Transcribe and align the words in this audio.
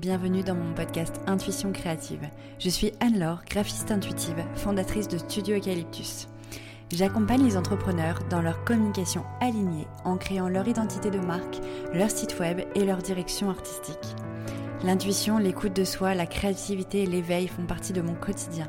Bienvenue 0.00 0.42
dans 0.42 0.54
mon 0.54 0.72
podcast 0.72 1.20
Intuition 1.26 1.72
créative. 1.72 2.26
Je 2.58 2.70
suis 2.70 2.92
Anne-Laure, 3.00 3.42
graphiste 3.46 3.90
intuitive, 3.90 4.42
fondatrice 4.54 5.08
de 5.08 5.18
Studio 5.18 5.58
Eucalyptus. 5.58 6.26
J'accompagne 6.90 7.44
les 7.44 7.58
entrepreneurs 7.58 8.20
dans 8.30 8.40
leur 8.40 8.64
communication 8.64 9.24
alignée 9.42 9.86
en 10.06 10.16
créant 10.16 10.48
leur 10.48 10.66
identité 10.66 11.10
de 11.10 11.18
marque, 11.18 11.60
leur 11.92 12.10
site 12.10 12.38
web 12.40 12.62
et 12.74 12.86
leur 12.86 13.02
direction 13.02 13.50
artistique. 13.50 14.16
L'intuition, 14.84 15.36
l'écoute 15.36 15.76
de 15.76 15.84
soi, 15.84 16.14
la 16.14 16.24
créativité 16.24 17.02
et 17.02 17.06
l'éveil 17.06 17.46
font 17.46 17.66
partie 17.66 17.92
de 17.92 18.00
mon 18.00 18.14
quotidien. 18.14 18.68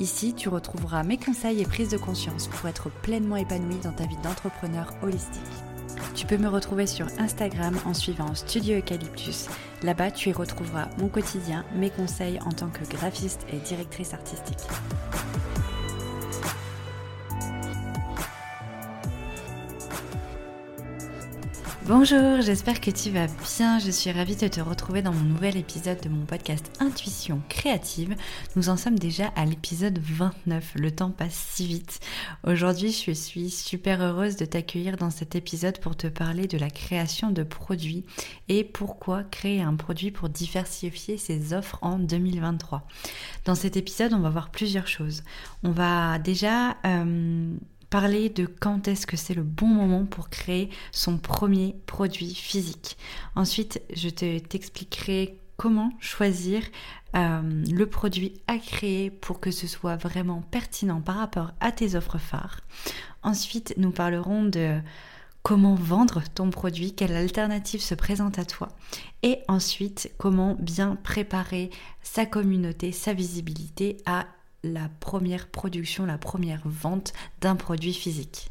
Ici, 0.00 0.34
tu 0.34 0.50
retrouveras 0.50 1.02
mes 1.02 1.16
conseils 1.16 1.62
et 1.62 1.66
prises 1.66 1.88
de 1.88 1.96
conscience 1.96 2.46
pour 2.46 2.68
être 2.68 2.90
pleinement 2.90 3.36
épanoui 3.36 3.76
dans 3.82 3.92
ta 3.92 4.04
vie 4.04 4.18
d'entrepreneur 4.22 4.92
holistique. 5.02 5.40
Tu 6.14 6.26
peux 6.26 6.36
me 6.36 6.48
retrouver 6.48 6.86
sur 6.86 7.06
Instagram 7.18 7.78
en 7.86 7.94
suivant 7.94 8.34
Studio 8.34 8.78
Eucalyptus. 8.78 9.46
Là-bas, 9.82 10.10
tu 10.10 10.30
y 10.30 10.32
retrouveras 10.32 10.88
mon 10.98 11.08
quotidien, 11.08 11.64
mes 11.74 11.90
conseils 11.90 12.40
en 12.44 12.50
tant 12.50 12.68
que 12.68 12.84
graphiste 12.88 13.46
et 13.52 13.58
directrice 13.58 14.14
artistique. 14.14 14.66
Bonjour, 21.88 22.42
j'espère 22.42 22.82
que 22.82 22.90
tu 22.90 23.08
vas 23.08 23.28
bien. 23.56 23.78
Je 23.78 23.90
suis 23.90 24.12
ravie 24.12 24.36
de 24.36 24.46
te 24.46 24.60
retrouver 24.60 25.00
dans 25.00 25.14
mon 25.14 25.24
nouvel 25.24 25.56
épisode 25.56 25.98
de 26.02 26.10
mon 26.10 26.26
podcast 26.26 26.70
Intuition 26.80 27.40
créative. 27.48 28.14
Nous 28.56 28.68
en 28.68 28.76
sommes 28.76 28.98
déjà 28.98 29.28
à 29.36 29.46
l'épisode 29.46 29.98
29. 29.98 30.74
Le 30.74 30.90
temps 30.90 31.10
passe 31.10 31.46
si 31.54 31.66
vite. 31.66 32.00
Aujourd'hui, 32.46 32.92
je 32.92 33.12
suis 33.12 33.48
super 33.48 34.02
heureuse 34.02 34.36
de 34.36 34.44
t'accueillir 34.44 34.98
dans 34.98 35.08
cet 35.08 35.34
épisode 35.34 35.78
pour 35.78 35.96
te 35.96 36.08
parler 36.08 36.46
de 36.46 36.58
la 36.58 36.68
création 36.68 37.30
de 37.30 37.42
produits 37.42 38.04
et 38.50 38.64
pourquoi 38.64 39.22
créer 39.24 39.62
un 39.62 39.74
produit 39.74 40.10
pour 40.10 40.28
diversifier 40.28 41.16
ses 41.16 41.54
offres 41.54 41.78
en 41.80 41.98
2023. 41.98 42.86
Dans 43.46 43.54
cet 43.54 43.78
épisode, 43.78 44.12
on 44.12 44.20
va 44.20 44.28
voir 44.28 44.50
plusieurs 44.50 44.88
choses. 44.88 45.22
On 45.62 45.70
va 45.70 46.18
déjà... 46.18 46.76
Euh, 46.84 47.56
parler 47.90 48.28
de 48.28 48.46
quand 48.46 48.88
est-ce 48.88 49.06
que 49.06 49.16
c'est 49.16 49.34
le 49.34 49.42
bon 49.42 49.66
moment 49.66 50.04
pour 50.04 50.28
créer 50.30 50.70
son 50.92 51.18
premier 51.18 51.76
produit 51.86 52.34
physique. 52.34 52.96
Ensuite, 53.34 53.82
je 53.94 54.08
t'expliquerai 54.08 55.38
comment 55.56 55.92
choisir 55.98 56.62
euh, 57.16 57.40
le 57.70 57.86
produit 57.86 58.34
à 58.46 58.58
créer 58.58 59.10
pour 59.10 59.40
que 59.40 59.50
ce 59.50 59.66
soit 59.66 59.96
vraiment 59.96 60.42
pertinent 60.50 61.00
par 61.00 61.16
rapport 61.16 61.52
à 61.60 61.72
tes 61.72 61.94
offres 61.94 62.18
phares. 62.18 62.60
Ensuite, 63.22 63.74
nous 63.76 63.90
parlerons 63.90 64.44
de 64.44 64.78
comment 65.42 65.74
vendre 65.74 66.22
ton 66.34 66.50
produit, 66.50 66.94
quelle 66.94 67.16
alternative 67.16 67.80
se 67.80 67.94
présente 67.94 68.38
à 68.38 68.44
toi. 68.44 68.68
Et 69.22 69.38
ensuite, 69.48 70.12
comment 70.18 70.56
bien 70.60 70.96
préparer 70.96 71.70
sa 72.02 72.26
communauté, 72.26 72.92
sa 72.92 73.14
visibilité 73.14 73.96
à 74.04 74.26
la 74.62 74.88
première 75.00 75.48
production, 75.48 76.06
la 76.06 76.18
première 76.18 76.62
vente 76.64 77.12
d'un 77.40 77.56
produit 77.56 77.94
physique. 77.94 78.50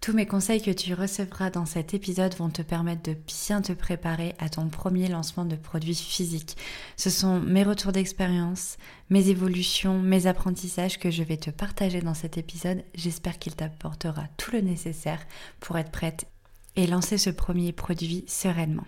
Tous 0.00 0.14
mes 0.14 0.24
conseils 0.24 0.62
que 0.62 0.70
tu 0.70 0.94
recevras 0.94 1.50
dans 1.50 1.66
cet 1.66 1.92
épisode 1.92 2.34
vont 2.36 2.48
te 2.48 2.62
permettre 2.62 3.02
de 3.02 3.12
bien 3.12 3.60
te 3.60 3.74
préparer 3.74 4.34
à 4.38 4.48
ton 4.48 4.70
premier 4.70 5.08
lancement 5.08 5.44
de 5.44 5.56
produit 5.56 5.94
physique. 5.94 6.56
Ce 6.96 7.10
sont 7.10 7.38
mes 7.38 7.64
retours 7.64 7.92
d'expérience, 7.92 8.78
mes 9.10 9.28
évolutions, 9.28 9.98
mes 9.98 10.26
apprentissages 10.26 10.98
que 10.98 11.10
je 11.10 11.22
vais 11.22 11.36
te 11.36 11.50
partager 11.50 12.00
dans 12.00 12.14
cet 12.14 12.38
épisode. 12.38 12.82
J'espère 12.94 13.38
qu'il 13.38 13.54
t'apportera 13.54 14.22
tout 14.38 14.52
le 14.52 14.62
nécessaire 14.62 15.20
pour 15.60 15.76
être 15.76 15.90
prête 15.90 16.26
et 16.76 16.86
lancer 16.86 17.18
ce 17.18 17.28
premier 17.28 17.72
produit 17.72 18.24
sereinement. 18.26 18.86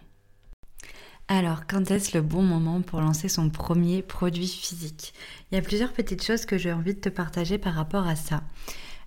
Alors, 1.29 1.67
quand 1.67 1.91
est-ce 1.91 2.17
le 2.17 2.23
bon 2.23 2.43
moment 2.43 2.83
pour 2.83 3.01
lancer 3.01 3.29
son 3.29 3.49
premier 3.49 4.03
produit 4.03 4.49
physique? 4.49 5.15
Il 5.51 5.55
y 5.55 5.59
a 5.59 5.63
plusieurs 5.63 5.93
petites 5.93 6.23
choses 6.23 6.45
que 6.45 6.59
j'ai 6.59 6.73
envie 6.73 6.95
de 6.95 7.01
te 7.01 7.09
partager 7.09 7.59
par 7.59 7.75
rapport 7.75 8.07
à 8.07 8.17
ça. 8.17 8.43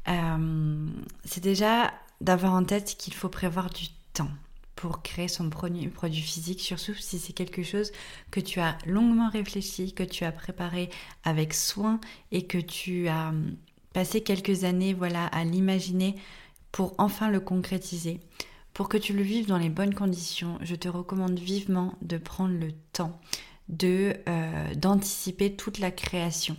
Euh, 0.08 0.88
c'est 1.24 1.44
déjà 1.44 1.94
d'avoir 2.22 2.54
en 2.54 2.64
tête 2.64 2.96
qu'il 2.98 3.14
faut 3.14 3.30
prévoir 3.30 3.70
du 3.70 3.86
temps 4.14 4.30
pour 4.76 5.02
créer 5.02 5.28
son 5.28 5.50
premier 5.50 5.88
produit 5.88 6.22
physique, 6.22 6.62
surtout 6.62 6.94
si 6.96 7.20
c'est 7.20 7.34
quelque 7.34 7.64
chose 7.64 7.92
que 8.32 8.40
tu 8.40 8.60
as 8.60 8.78
longuement 8.86 9.30
réfléchi, 9.30 9.94
que 9.94 10.04
tu 10.04 10.26
as 10.26 10.32
préparé 10.32 10.90
avec 11.24 11.54
soin 11.54 12.00
et 12.32 12.46
que 12.46 12.58
tu 12.58 13.08
as 13.08 13.30
hum, 13.30 13.56
passé 13.94 14.22
quelques 14.22 14.64
années 14.64 14.94
voilà, 14.94 15.28
à 15.28 15.44
l'imaginer 15.44 16.16
pour 16.72 16.94
enfin 16.98 17.30
le 17.30 17.40
concrétiser. 17.40 18.20
Pour 18.76 18.90
que 18.90 18.98
tu 18.98 19.14
le 19.14 19.24
vives 19.24 19.48
dans 19.48 19.58
les 19.58 19.70
bonnes 19.70 19.96
conditions, 19.96 20.60
je 20.62 20.76
te 20.76 20.90
recommande 20.90 21.40
vivement 21.40 21.94
de 22.02 22.18
prendre 22.18 22.54
le 22.54 22.74
temps 22.92 23.18
de 23.70 24.14
euh, 24.28 24.76
d'anticiper 24.76 25.56
toute 25.56 25.80
la 25.80 25.92
création. 25.92 26.58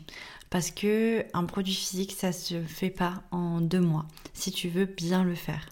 Parce 0.48 0.70
que 0.70 1.26
un 1.34 1.44
produit 1.44 1.74
physique 1.74 2.12
ça 2.12 2.32
se 2.32 2.62
fait 2.62 2.88
pas 2.88 3.22
en 3.32 3.60
deux 3.60 3.80
mois 3.80 4.06
si 4.32 4.50
tu 4.50 4.70
veux 4.70 4.86
bien 4.86 5.24
le 5.24 5.34
faire. 5.34 5.68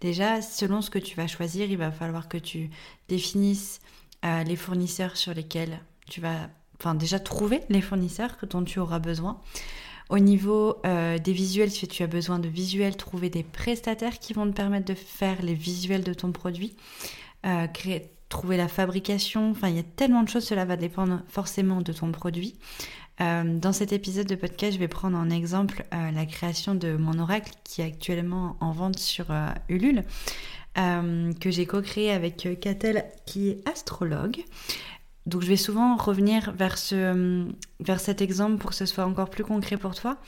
Déjà 0.00 0.42
selon 0.42 0.82
ce 0.82 0.90
que 0.90 0.98
tu 0.98 1.14
vas 1.14 1.28
choisir 1.28 1.70
il 1.70 1.78
va 1.78 1.92
falloir 1.92 2.28
que 2.28 2.38
tu 2.38 2.70
définisses 3.08 3.78
euh, 4.24 4.42
les 4.42 4.56
fournisseurs 4.56 5.16
sur 5.16 5.32
lesquels 5.32 5.78
tu 6.10 6.20
vas 6.20 6.50
enfin 6.80 6.96
déjà 6.96 7.20
trouver 7.20 7.60
les 7.68 7.80
fournisseurs 7.80 8.36
dont 8.50 8.64
tu 8.64 8.80
auras 8.80 8.98
besoin 8.98 9.40
au 10.10 10.18
niveau 10.18 10.76
euh, 10.84 11.18
des 11.18 11.32
visuels, 11.32 11.70
si 11.70 11.88
tu 11.88 12.02
as 12.02 12.06
besoin 12.06 12.38
de 12.38 12.48
visuels, 12.48 12.96
trouver 12.96 13.30
des 13.30 13.42
prestataires 13.42 14.18
qui 14.18 14.32
vont 14.32 14.46
te 14.46 14.52
permettre 14.52 14.86
de 14.86 14.94
faire 14.94 15.42
les 15.42 15.54
visuels 15.54 16.04
de 16.04 16.12
ton 16.12 16.32
produit, 16.32 16.74
euh, 17.46 17.66
trouver 18.28 18.56
la 18.56 18.68
fabrication, 18.68 19.50
enfin 19.50 19.68
il 19.68 19.76
y 19.76 19.80
a 19.80 19.84
tellement 19.84 20.22
de 20.22 20.28
choses, 20.28 20.44
cela 20.44 20.64
va 20.64 20.76
dépendre 20.76 21.22
forcément 21.28 21.80
de 21.80 21.92
ton 21.92 22.12
produit. 22.12 22.54
Euh, 23.20 23.58
dans 23.58 23.72
cet 23.72 23.92
épisode 23.92 24.26
de 24.26 24.34
podcast, 24.34 24.74
je 24.74 24.78
vais 24.78 24.88
prendre 24.88 25.16
en 25.16 25.30
exemple 25.30 25.84
la 25.92 26.26
création 26.26 26.74
de 26.74 26.96
mon 26.96 27.18
oracle 27.18 27.52
qui 27.62 27.80
est 27.80 27.84
actuellement 27.84 28.56
en 28.60 28.72
vente 28.72 28.98
sur 28.98 29.26
Ulule, 29.68 30.02
que 30.74 31.50
j'ai 31.50 31.66
co-créé 31.66 32.10
avec 32.10 32.48
Catel 32.60 33.04
qui 33.24 33.50
est 33.50 33.68
astrologue. 33.68 34.44
Donc 35.26 35.42
je 35.42 35.48
vais 35.48 35.56
souvent 35.56 35.96
revenir 35.96 36.52
vers, 36.52 36.76
ce, 36.76 37.46
vers 37.80 38.00
cet 38.00 38.20
exemple 38.20 38.58
pour 38.58 38.70
que 38.70 38.76
ce 38.76 38.86
soit 38.86 39.04
encore 39.04 39.30
plus 39.30 39.44
concret 39.44 39.76
pour 39.76 39.94
toi. 39.94 40.18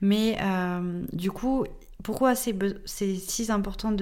Mais 0.00 0.38
euh, 0.40 1.04
du 1.12 1.30
coup, 1.30 1.66
pourquoi 2.02 2.34
c'est 2.34 2.56
si 2.86 3.52
important 3.52 3.92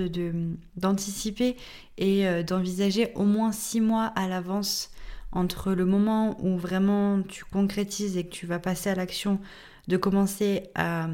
d'anticiper 0.77 1.57
et 1.99 2.27
euh, 2.27 2.43
d'envisager 2.43 3.13
au 3.15 3.25
moins 3.25 3.53
six 3.53 3.81
mois 3.81 4.05
à 4.05 4.29
l'avance 4.29 4.91
entre 5.33 5.73
le 5.73 5.85
moment 5.85 6.37
où 6.41 6.57
vraiment 6.57 7.23
tu 7.23 7.45
concrétises 7.45 8.17
et 8.17 8.25
que 8.25 8.31
tu 8.31 8.47
vas 8.47 8.59
passer 8.59 8.91
à 8.91 8.95
l'action, 8.95 9.41
de 9.89 9.97
commencer 9.97 10.71
à 10.75 11.09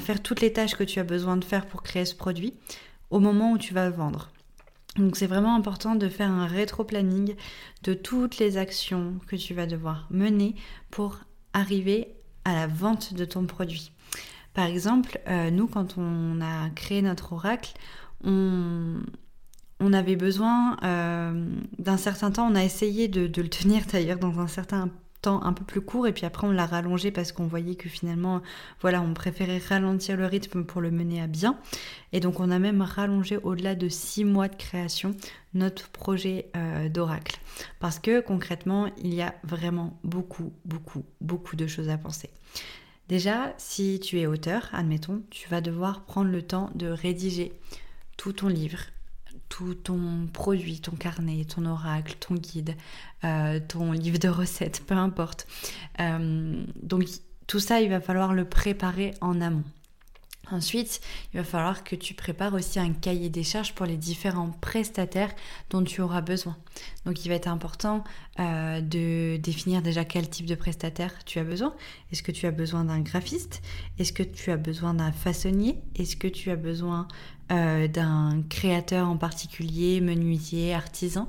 faire 0.00 0.22
toutes 0.22 0.40
les 0.40 0.52
tâches 0.52 0.74
que 0.76 0.84
tu 0.84 0.98
as 1.00 1.04
besoin 1.04 1.36
de 1.36 1.44
faire 1.44 1.66
pour 1.66 1.82
créer 1.82 2.04
ce 2.04 2.14
produit, 2.14 2.54
au 3.10 3.18
moment 3.18 3.52
où 3.52 3.58
tu 3.58 3.74
vas 3.74 3.88
le 3.88 3.94
vendre? 3.94 4.31
Donc 4.96 5.16
c'est 5.16 5.26
vraiment 5.26 5.54
important 5.54 5.94
de 5.94 6.08
faire 6.08 6.30
un 6.30 6.46
rétro-planning 6.46 7.34
de 7.82 7.94
toutes 7.94 8.38
les 8.38 8.58
actions 8.58 9.14
que 9.26 9.36
tu 9.36 9.54
vas 9.54 9.66
devoir 9.66 10.06
mener 10.10 10.54
pour 10.90 11.20
arriver 11.54 12.08
à 12.44 12.54
la 12.54 12.66
vente 12.66 13.14
de 13.14 13.24
ton 13.24 13.46
produit. 13.46 13.92
Par 14.52 14.66
exemple, 14.66 15.18
euh, 15.28 15.50
nous 15.50 15.66
quand 15.66 15.96
on 15.96 16.40
a 16.42 16.68
créé 16.70 17.00
notre 17.00 17.32
oracle, 17.32 17.72
on, 18.24 19.00
avait 19.92 20.16
besoin 20.16 20.76
euh, 20.84 21.46
d'un 21.78 21.96
certain 21.96 22.30
temps, 22.30 22.48
on 22.50 22.54
a 22.54 22.64
essayé 22.64 23.08
de, 23.08 23.26
de 23.26 23.42
le 23.42 23.48
tenir 23.48 23.82
d'ailleurs 23.90 24.18
dans 24.18 24.40
un 24.40 24.46
certain 24.46 24.90
temps 25.22 25.42
un 25.44 25.52
peu 25.52 25.64
plus 25.64 25.80
court 25.80 26.06
et 26.06 26.12
puis 26.12 26.26
après 26.26 26.46
on 26.46 26.50
l'a 26.50 26.66
rallongé 26.66 27.10
parce 27.10 27.32
qu'on 27.32 27.46
voyait 27.46 27.76
que 27.76 27.88
finalement 27.88 28.42
voilà 28.80 29.00
on 29.00 29.14
préférait 29.14 29.62
ralentir 29.66 30.16
le 30.16 30.26
rythme 30.26 30.64
pour 30.64 30.80
le 30.80 30.90
mener 30.90 31.22
à 31.22 31.26
bien 31.26 31.58
et 32.12 32.20
donc 32.20 32.40
on 32.40 32.50
a 32.50 32.58
même 32.58 32.82
rallongé 32.82 33.38
au-delà 33.38 33.74
de 33.74 33.88
six 33.88 34.24
mois 34.24 34.48
de 34.48 34.56
création 34.56 35.14
notre 35.54 35.88
projet 35.88 36.50
euh, 36.56 36.88
d'oracle 36.88 37.38
parce 37.78 37.98
que 37.98 38.20
concrètement 38.20 38.90
il 39.02 39.14
y 39.14 39.22
a 39.22 39.34
vraiment 39.44 39.98
beaucoup 40.04 40.52
beaucoup 40.64 41.04
beaucoup 41.20 41.56
de 41.56 41.66
choses 41.66 41.88
à 41.88 41.96
penser. 41.96 42.30
Déjà, 43.08 43.52
si 43.58 44.00
tu 44.00 44.20
es 44.20 44.26
auteur, 44.26 44.70
admettons, 44.72 45.22
tu 45.28 45.48
vas 45.48 45.60
devoir 45.60 46.04
prendre 46.04 46.30
le 46.30 46.40
temps 46.40 46.70
de 46.74 46.86
rédiger 46.86 47.52
tout 48.16 48.32
ton 48.32 48.48
livre, 48.48 48.78
tout 49.52 49.74
ton 49.74 50.28
produit, 50.32 50.80
ton 50.80 50.92
carnet, 50.92 51.44
ton 51.44 51.66
oracle, 51.66 52.14
ton 52.18 52.36
guide, 52.36 52.74
euh, 53.22 53.60
ton 53.68 53.92
livre 53.92 54.16
de 54.16 54.28
recettes, 54.28 54.82
peu 54.86 54.94
importe. 54.94 55.46
Euh, 56.00 56.64
donc 56.82 57.04
tout 57.46 57.60
ça, 57.60 57.82
il 57.82 57.90
va 57.90 58.00
falloir 58.00 58.32
le 58.32 58.46
préparer 58.46 59.12
en 59.20 59.42
amont. 59.42 59.64
Ensuite, 60.50 61.02
il 61.32 61.36
va 61.36 61.44
falloir 61.44 61.84
que 61.84 61.94
tu 61.94 62.14
prépares 62.14 62.54
aussi 62.54 62.80
un 62.80 62.92
cahier 62.92 63.28
des 63.28 63.42
charges 63.42 63.74
pour 63.74 63.84
les 63.84 63.98
différents 63.98 64.50
prestataires 64.62 65.34
dont 65.68 65.84
tu 65.84 66.00
auras 66.00 66.22
besoin. 66.22 66.56
Donc 67.04 67.24
il 67.24 67.28
va 67.28 67.34
être 67.34 67.46
important 67.46 68.04
euh, 68.40 68.80
de 68.80 69.36
définir 69.36 69.82
déjà 69.82 70.06
quel 70.06 70.30
type 70.30 70.46
de 70.46 70.54
prestataire 70.54 71.12
tu 71.26 71.38
as 71.38 71.44
besoin. 71.44 71.74
Est-ce 72.10 72.22
que 72.22 72.32
tu 72.32 72.46
as 72.46 72.50
besoin 72.50 72.84
d'un 72.84 73.00
graphiste? 73.00 73.60
Est-ce 73.98 74.14
que 74.14 74.22
tu 74.22 74.50
as 74.50 74.56
besoin 74.56 74.94
d'un 74.94 75.12
façonnier? 75.12 75.78
Est-ce 75.94 76.16
que 76.16 76.28
tu 76.28 76.50
as 76.50 76.56
besoin 76.56 77.06
euh, 77.52 77.88
d'un 77.88 78.42
créateur 78.48 79.08
en 79.08 79.16
particulier, 79.16 80.00
menuisier, 80.00 80.74
artisan. 80.74 81.28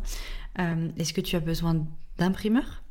Est-ce 0.98 1.14
que 1.14 1.22
tu 1.22 1.36
as 1.36 1.40
besoin 1.40 1.84
d'imprimeur? 2.20 2.84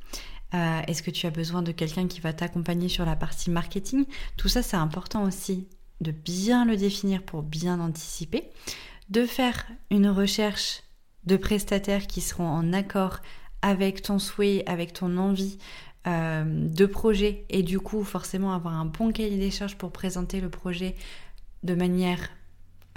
Est-ce 0.53 1.01
que 1.03 1.13
tu 1.13 1.27
as 1.27 1.31
besoin 1.31 1.63
de 1.63 1.71
quelqu'un 1.71 2.09
qui 2.09 2.21
va 2.21 2.33
t'accompagner 2.33 2.89
sur 2.89 3.05
la 3.05 3.15
partie 3.15 3.51
marketing? 3.51 4.05
Tout 4.37 4.49
ça, 4.49 4.63
c'est 4.63 4.77
important 4.77 5.23
aussi 5.23 5.69
de 6.01 6.11
bien 6.11 6.65
le 6.65 6.77
définir 6.77 7.23
pour 7.23 7.43
bien 7.43 7.79
anticiper, 7.81 8.51
de 9.09 9.25
faire 9.25 9.65
une 9.91 10.09
recherche 10.09 10.83
de 11.25 11.37
prestataires 11.37 12.07
qui 12.07 12.21
seront 12.21 12.49
en 12.49 12.73
accord 12.73 13.21
avec 13.63 14.03
ton 14.03 14.19
souhait, 14.19 14.65
avec 14.67 14.93
ton 14.93 15.17
envie 15.17 15.59
euh, 16.07 16.45
de 16.47 16.87
projet 16.87 17.47
et 17.49 17.63
du 17.63 17.79
coup 17.79 18.03
forcément 18.03 18.53
avoir 18.53 18.75
un 18.75 18.87
bon 18.87 19.13
cahier 19.13 19.39
des 19.39 19.53
charges 19.53 19.77
pour 19.77 19.93
présenter 19.93 20.41
le 20.41 20.51
projet 20.51 20.97
de 21.63 21.75
manière 21.75 22.29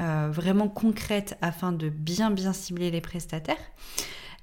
euh, 0.02 0.30
vraiment 0.32 0.68
concrète 0.68 1.38
afin 1.42 1.72
de 1.72 1.90
bien 1.90 2.32
bien 2.32 2.54
cibler 2.54 2.92
les 2.92 3.02
prestataires. 3.02 3.56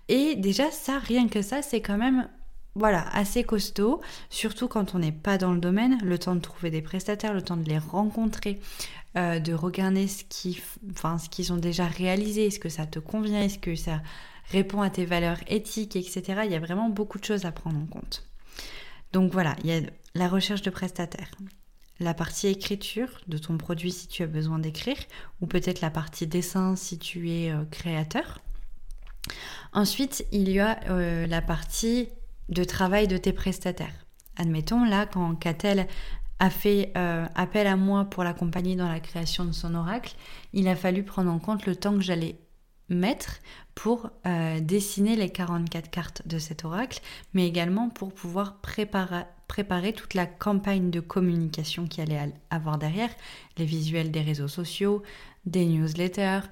Et 0.08 0.34
déjà 0.36 0.70
ça, 0.70 0.98
rien 0.98 1.28
que 1.28 1.42
ça, 1.42 1.62
c'est 1.62 1.80
quand 1.80 1.98
même 1.98 2.28
voilà, 2.74 3.06
assez 3.14 3.44
costaud, 3.44 4.00
surtout 4.30 4.66
quand 4.66 4.94
on 4.94 4.98
n'est 4.98 5.12
pas 5.12 5.36
dans 5.36 5.52
le 5.52 5.60
domaine, 5.60 5.98
le 6.02 6.18
temps 6.18 6.34
de 6.34 6.40
trouver 6.40 6.70
des 6.70 6.80
prestataires, 6.80 7.34
le 7.34 7.42
temps 7.42 7.56
de 7.56 7.68
les 7.68 7.78
rencontrer, 7.78 8.60
euh, 9.18 9.40
de 9.40 9.52
regarder 9.52 10.08
ce 10.08 10.24
qu'ils 10.24 10.56
enfin, 10.90 11.18
ont 11.50 11.56
déjà 11.56 11.86
réalisé, 11.86 12.46
est-ce 12.46 12.58
que 12.58 12.70
ça 12.70 12.86
te 12.86 12.98
convient, 12.98 13.42
est-ce 13.42 13.58
que 13.58 13.76
ça 13.76 14.00
répond 14.50 14.80
à 14.80 14.88
tes 14.88 15.04
valeurs 15.04 15.38
éthiques, 15.48 15.96
etc. 15.96 16.42
Il 16.44 16.52
y 16.52 16.54
a 16.54 16.60
vraiment 16.60 16.88
beaucoup 16.88 17.18
de 17.18 17.24
choses 17.24 17.44
à 17.44 17.52
prendre 17.52 17.78
en 17.78 17.86
compte. 17.86 18.26
Donc 19.12 19.32
voilà, 19.32 19.54
il 19.64 19.70
y 19.70 19.74
a 19.74 19.80
la 20.14 20.28
recherche 20.28 20.62
de 20.62 20.70
prestataires, 20.70 21.30
la 22.02 22.14
partie 22.14 22.48
écriture 22.48 23.08
de 23.28 23.38
ton 23.38 23.56
produit 23.56 23.92
si 23.92 24.08
tu 24.08 24.22
as 24.22 24.26
besoin 24.26 24.58
d'écrire, 24.58 24.96
ou 25.40 25.46
peut-être 25.46 25.80
la 25.80 25.90
partie 25.90 26.26
dessin 26.26 26.76
si 26.76 26.98
tu 26.98 27.30
es 27.30 27.50
euh, 27.50 27.64
créateur. 27.70 28.40
Ensuite, 29.72 30.26
il 30.32 30.50
y 30.50 30.60
a 30.60 30.80
euh, 30.88 31.26
la 31.26 31.40
partie 31.40 32.08
de 32.48 32.64
travail 32.64 33.08
de 33.08 33.16
tes 33.16 33.32
prestataires. 33.32 34.06
Admettons, 34.36 34.84
là, 34.84 35.06
quand 35.06 35.34
Catel 35.36 35.86
a 36.38 36.50
fait 36.50 36.92
euh, 36.96 37.26
appel 37.34 37.66
à 37.66 37.76
moi 37.76 38.04
pour 38.04 38.24
l'accompagner 38.24 38.74
dans 38.74 38.88
la 38.88 39.00
création 39.00 39.44
de 39.44 39.52
son 39.52 39.74
oracle, 39.74 40.14
il 40.52 40.66
a 40.68 40.74
fallu 40.74 41.04
prendre 41.04 41.30
en 41.30 41.38
compte 41.38 41.66
le 41.66 41.76
temps 41.76 41.94
que 41.94 42.00
j'allais 42.00 42.36
mettre 42.92 43.40
pour 43.74 44.10
euh, 44.26 44.60
dessiner 44.60 45.16
les 45.16 45.30
44 45.30 45.90
cartes 45.90 46.22
de 46.26 46.38
cet 46.38 46.64
oracle, 46.64 47.00
mais 47.34 47.46
également 47.46 47.88
pour 47.88 48.12
pouvoir 48.12 48.58
préparer, 48.60 49.92
toute 49.92 50.14
la 50.14 50.26
campagne 50.26 50.90
de 50.90 51.00
communication 51.00 51.86
qui 51.86 52.00
allait 52.00 52.32
avoir 52.50 52.78
derrière, 52.78 53.10
les 53.58 53.64
visuels 53.64 54.10
des 54.10 54.22
réseaux 54.22 54.48
sociaux, 54.48 55.02
des 55.44 55.66
newsletters, 55.66 56.48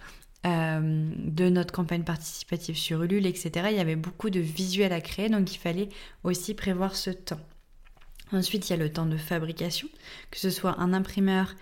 euh, 0.47 1.11
de 1.17 1.51
notre 1.51 1.73
campagne 1.73 2.03
participative 2.03 2.77
sur 2.77 3.03
Ulule, 3.03 3.27
etc. 3.27 3.69
Il 3.71 3.77
y 3.77 3.81
avait 3.81 3.97
beaucoup 3.97 4.31
de 4.31 4.41
visuels 4.41 4.93
à 4.93 5.03
créer, 5.03 5.29
donc 5.29 5.55
il 5.55 5.59
fallait 5.59 5.91
aussi 6.25 6.55
prévoir 6.55 6.97
ce 6.97 7.11
temps. 7.11 7.41
Ensuite, 8.33 8.69
il 8.69 8.71
y 8.71 8.75
a 8.75 8.79
le 8.79 8.93
temps 8.93 9.07
de 9.07 9.17
fabrication, 9.17 9.89
que 10.31 10.39
ce 10.39 10.51
soit 10.51 10.79
un 10.79 10.93
imprimeur, 10.93 11.55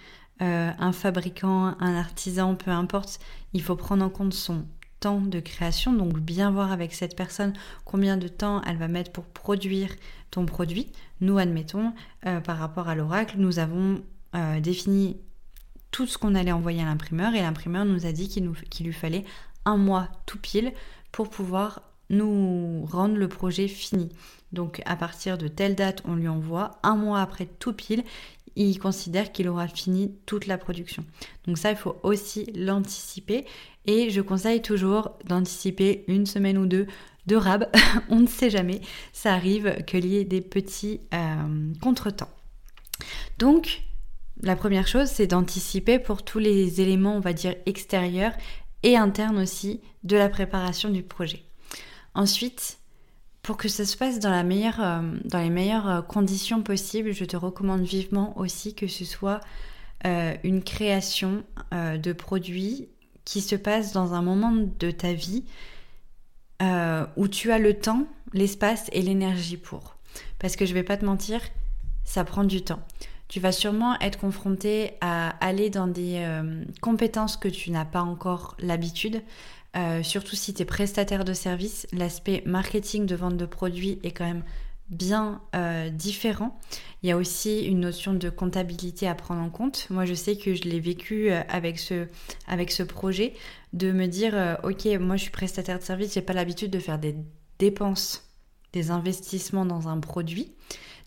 euh, 0.42 0.70
un 0.78 0.92
fabricant, 0.92 1.74
un 1.80 1.94
artisan, 1.96 2.54
peu 2.54 2.70
importe, 2.70 3.18
il 3.52 3.62
faut 3.62 3.76
prendre 3.76 4.04
en 4.04 4.10
compte 4.10 4.34
son 4.34 4.66
temps 5.00 5.20
de 5.20 5.40
création, 5.40 5.92
donc 5.92 6.18
bien 6.18 6.50
voir 6.50 6.72
avec 6.72 6.92
cette 6.92 7.16
personne 7.16 7.52
combien 7.84 8.16
de 8.16 8.28
temps 8.28 8.62
elle 8.62 8.76
va 8.76 8.88
mettre 8.88 9.12
pour 9.12 9.24
produire 9.24 9.90
ton 10.30 10.44
produit. 10.46 10.90
Nous, 11.20 11.38
admettons, 11.38 11.92
euh, 12.26 12.40
par 12.40 12.58
rapport 12.58 12.88
à 12.88 12.94
l'oracle, 12.94 13.36
nous 13.38 13.58
avons 13.58 14.02
défini 14.60 15.16
tout 15.90 16.06
ce 16.06 16.18
qu'on 16.18 16.34
allait 16.34 16.52
envoyer 16.52 16.82
à 16.82 16.84
l'imprimeur 16.84 17.34
et 17.34 17.40
l'imprimeur 17.40 17.86
nous 17.86 18.04
a 18.04 18.12
dit 18.12 18.28
qu'il 18.28 18.86
lui 18.86 18.92
fallait 18.92 19.24
un 19.64 19.78
mois 19.78 20.08
tout 20.26 20.38
pile 20.38 20.74
pour 21.12 21.30
pouvoir 21.30 21.82
nous 22.10 22.84
rendre 22.86 23.16
le 23.16 23.28
projet 23.28 23.68
fini. 23.68 24.10
Donc 24.52 24.80
à 24.86 24.96
partir 24.96 25.36
de 25.36 25.48
telle 25.48 25.74
date, 25.74 26.02
on 26.06 26.14
lui 26.14 26.28
envoie. 26.28 26.78
Un 26.82 26.96
mois 26.96 27.20
après 27.20 27.46
tout 27.46 27.72
pile, 27.72 28.02
il 28.56 28.78
considère 28.78 29.32
qu'il 29.32 29.48
aura 29.48 29.68
fini 29.68 30.12
toute 30.26 30.46
la 30.46 30.58
production. 30.58 31.04
Donc 31.46 31.58
ça, 31.58 31.70
il 31.70 31.76
faut 31.76 31.96
aussi 32.02 32.46
l'anticiper. 32.54 33.44
Et 33.86 34.10
je 34.10 34.20
conseille 34.20 34.62
toujours 34.62 35.12
d'anticiper 35.24 36.04
une 36.08 36.26
semaine 36.26 36.58
ou 36.58 36.66
deux 36.66 36.86
de 37.26 37.36
rab. 37.36 37.68
on 38.08 38.20
ne 38.20 38.26
sait 38.26 38.50
jamais. 38.50 38.80
Ça 39.12 39.34
arrive 39.34 39.84
qu'il 39.86 40.06
y 40.06 40.16
ait 40.16 40.24
des 40.24 40.40
petits 40.40 41.00
euh, 41.14 41.72
contretemps. 41.80 42.30
Donc 43.38 43.82
la 44.42 44.56
première 44.56 44.86
chose, 44.86 45.08
c'est 45.08 45.26
d'anticiper 45.26 45.98
pour 45.98 46.22
tous 46.24 46.38
les 46.38 46.80
éléments, 46.80 47.16
on 47.16 47.20
va 47.20 47.32
dire, 47.32 47.54
extérieurs 47.66 48.32
et 48.82 48.96
internes 48.96 49.38
aussi 49.38 49.80
de 50.04 50.16
la 50.16 50.28
préparation 50.28 50.90
du 50.90 51.02
projet. 51.02 51.42
Ensuite, 52.14 52.77
pour 53.48 53.56
que 53.56 53.70
ça 53.70 53.86
se 53.86 53.96
passe 53.96 54.18
dans, 54.18 54.30
euh, 54.30 55.40
les 55.40 55.48
meilleures 55.48 55.88
euh, 55.88 56.02
conditions 56.02 56.60
possibles, 56.60 57.12
je 57.12 57.24
te 57.24 57.34
recommande 57.34 57.80
vivement 57.80 58.38
aussi 58.38 58.74
que 58.74 58.86
ce 58.86 59.06
soit 59.06 59.40
euh, 60.04 60.34
une 60.44 60.62
création 60.62 61.42
de 61.72 62.12
produits 62.12 62.90
qui 63.24 63.40
se 63.40 63.56
passe 63.56 63.92
dans 63.94 64.12
un 64.12 64.20
moment 64.20 64.52
de 64.52 64.90
ta 64.90 65.14
vie 65.14 65.44
où 67.16 67.28
tu 67.28 67.50
as 67.50 67.58
le 67.58 67.72
temps, 67.72 68.06
l'espace 68.34 68.90
et 68.92 69.00
l'énergie 69.00 69.56
pour. 69.56 69.96
Parce 70.38 70.54
que 70.54 70.66
je 70.66 70.74
vais 70.74 70.82
pas 70.82 70.98
te 70.98 71.06
mentir, 71.06 71.40
ça 72.04 72.24
prend 72.24 72.44
du 72.44 72.60
temps 72.60 72.80
tu 73.28 73.40
vas 73.40 73.52
sûrement 73.52 74.00
être 74.00 74.18
confronté 74.18 74.94
à 75.02 75.28
aller 75.44 75.68
dans 75.68 75.86
des 75.86 76.26
compétences 76.80 77.36
que 77.36 77.48
tu 77.48 77.70
n'as 77.70 77.84
pas 77.84 78.00
encore 78.00 78.56
l'habitude. 78.58 79.22
Euh, 79.76 80.02
surtout 80.02 80.36
si 80.36 80.54
tu 80.54 80.62
es 80.62 80.64
prestataire 80.64 81.24
de 81.24 81.32
service, 81.32 81.86
l'aspect 81.92 82.42
marketing 82.46 83.06
de 83.06 83.14
vente 83.14 83.36
de 83.36 83.46
produits 83.46 83.98
est 84.02 84.12
quand 84.12 84.26
même 84.26 84.44
bien 84.88 85.42
euh, 85.54 85.90
différent. 85.90 86.58
Il 87.02 87.08
y 87.08 87.12
a 87.12 87.16
aussi 87.16 87.64
une 87.66 87.80
notion 87.80 88.14
de 88.14 88.30
comptabilité 88.30 89.06
à 89.06 89.14
prendre 89.14 89.42
en 89.42 89.50
compte. 89.50 89.86
Moi, 89.90 90.06
je 90.06 90.14
sais 90.14 90.36
que 90.36 90.54
je 90.54 90.62
l'ai 90.62 90.80
vécu 90.80 91.30
avec 91.30 91.78
ce, 91.78 92.08
avec 92.46 92.70
ce 92.70 92.82
projet, 92.82 93.34
de 93.74 93.92
me 93.92 94.06
dire, 94.06 94.58
ok, 94.64 94.86
moi 94.98 95.16
je 95.16 95.22
suis 95.22 95.30
prestataire 95.30 95.78
de 95.78 95.84
service, 95.84 96.14
j'ai 96.14 96.22
pas 96.22 96.32
l'habitude 96.32 96.70
de 96.70 96.78
faire 96.78 96.98
des 96.98 97.14
dépenses, 97.58 98.24
des 98.72 98.90
investissements 98.90 99.66
dans 99.66 99.88
un 99.88 99.98
produit. 99.98 100.54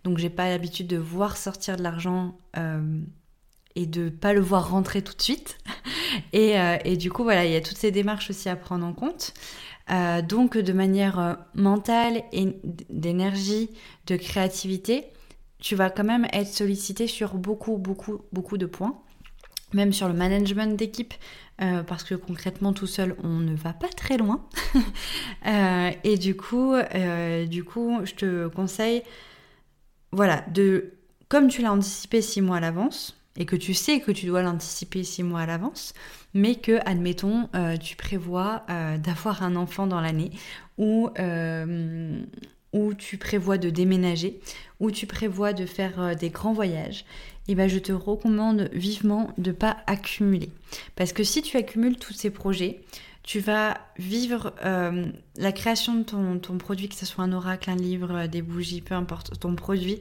Donc 0.03 0.17
j'ai 0.17 0.29
pas 0.29 0.49
l'habitude 0.49 0.87
de 0.87 0.97
voir 0.97 1.37
sortir 1.37 1.77
de 1.77 1.83
l'argent 1.83 2.37
euh, 2.57 2.99
et 3.75 3.85
de 3.85 4.09
pas 4.09 4.33
le 4.33 4.41
voir 4.41 4.69
rentrer 4.69 5.01
tout 5.01 5.15
de 5.15 5.21
suite. 5.21 5.57
Euh, 6.35 6.77
et, 6.83 6.97
du 6.97 7.11
coup 7.11 7.23
voilà, 7.23 7.45
il 7.45 7.51
y 7.51 7.55
a 7.55 7.61
toutes 7.61 7.77
ces 7.77 7.91
démarches 7.91 8.29
aussi 8.29 8.49
à 8.49 8.55
prendre 8.55 8.85
en 8.85 8.93
compte. 8.93 9.33
Euh, 9.89 10.21
donc 10.21 10.57
de 10.57 10.73
manière 10.73 11.37
mentale 11.53 12.23
et 12.31 12.55
d'énergie, 12.89 13.69
de 14.07 14.15
créativité, 14.15 15.05
tu 15.59 15.75
vas 15.75 15.89
quand 15.89 16.03
même 16.03 16.27
être 16.33 16.47
sollicité 16.47 17.07
sur 17.07 17.35
beaucoup, 17.35 17.77
beaucoup, 17.77 18.21
beaucoup 18.31 18.57
de 18.57 18.65
points. 18.65 19.01
Même 19.73 19.93
sur 19.93 20.09
le 20.09 20.13
management 20.13 20.75
d'équipe, 20.75 21.13
parce 21.87 22.03
que 22.03 22.15
concrètement 22.15 22.73
tout 22.73 22.87
seul 22.87 23.15
on 23.23 23.39
ne 23.39 23.55
va 23.55 23.71
pas 23.71 23.87
très 23.87 24.17
loin. 24.17 24.45
et 26.03 26.17
du 26.17 26.35
coup, 26.35 26.73
du 27.47 27.63
coup, 27.63 27.99
je 28.03 28.13
te 28.15 28.47
conseille 28.49 29.03
voilà, 30.11 30.43
de 30.53 30.93
comme 31.29 31.47
tu 31.47 31.61
l'as 31.61 31.71
anticipé 31.71 32.21
six 32.21 32.41
mois 32.41 32.57
à 32.57 32.59
l'avance, 32.59 33.20
et 33.37 33.45
que 33.45 33.55
tu 33.55 33.73
sais 33.73 33.99
que 33.99 34.11
tu 34.11 34.25
dois 34.25 34.41
l'anticiper 34.41 35.03
six 35.03 35.23
mois 35.23 35.41
à 35.41 35.45
l'avance, 35.45 35.93
mais 36.33 36.55
que, 36.55 36.79
admettons, 36.85 37.49
euh, 37.55 37.77
tu 37.77 37.95
prévois 37.95 38.63
euh, 38.69 38.97
d'avoir 38.97 39.43
un 39.43 39.55
enfant 39.55 39.87
dans 39.87 40.01
l'année, 40.01 40.31
ou, 40.77 41.09
euh, 41.19 42.21
ou 42.73 42.93
tu 42.93 43.17
prévois 43.17 43.57
de 43.57 43.69
déménager, 43.69 44.39
ou 44.79 44.91
tu 44.91 45.07
prévois 45.07 45.53
de 45.53 45.65
faire 45.65 46.15
des 46.15 46.29
grands 46.29 46.53
voyages, 46.53 47.05
et 47.47 47.53
eh 47.53 47.55
ben 47.55 47.67
je 47.67 47.79
te 47.79 47.91
recommande 47.91 48.69
vivement 48.71 49.33
de 49.37 49.49
ne 49.49 49.55
pas 49.55 49.77
accumuler. 49.87 50.51
Parce 50.95 51.11
que 51.11 51.23
si 51.23 51.41
tu 51.41 51.57
accumules 51.57 51.97
tous 51.97 52.13
ces 52.13 52.29
projets, 52.29 52.81
tu 53.23 53.39
vas 53.39 53.79
vivre 53.97 54.53
la 54.63 55.51
création 55.51 55.95
de 55.95 56.03
ton, 56.03 56.57
produit, 56.57 56.87
que 56.87 56.95
ce 56.95 57.05
soit 57.05 57.23
un 57.23 57.33
oracle, 57.33 57.69
un 57.69 57.75
livre, 57.75 58.27
des 58.27 58.41
bougies, 58.41 58.81
peu 58.81 58.93
importe, 58.93 59.39
ton 59.39 59.55
produit, 59.55 59.99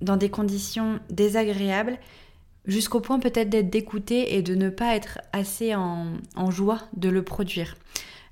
dans 0.00 0.16
des 0.16 0.30
conditions 0.30 1.00
désagréables, 1.10 1.98
jusqu'au 2.66 3.00
point 3.00 3.18
peut-être 3.18 3.48
d'être 3.48 3.70
dégoûté 3.70 4.36
et 4.36 4.42
de 4.42 4.54
ne 4.54 4.70
pas 4.70 4.94
être 4.94 5.18
assez 5.32 5.74
en, 5.74 6.16
joie 6.50 6.80
de 6.96 7.08
le 7.08 7.22
produire. 7.22 7.76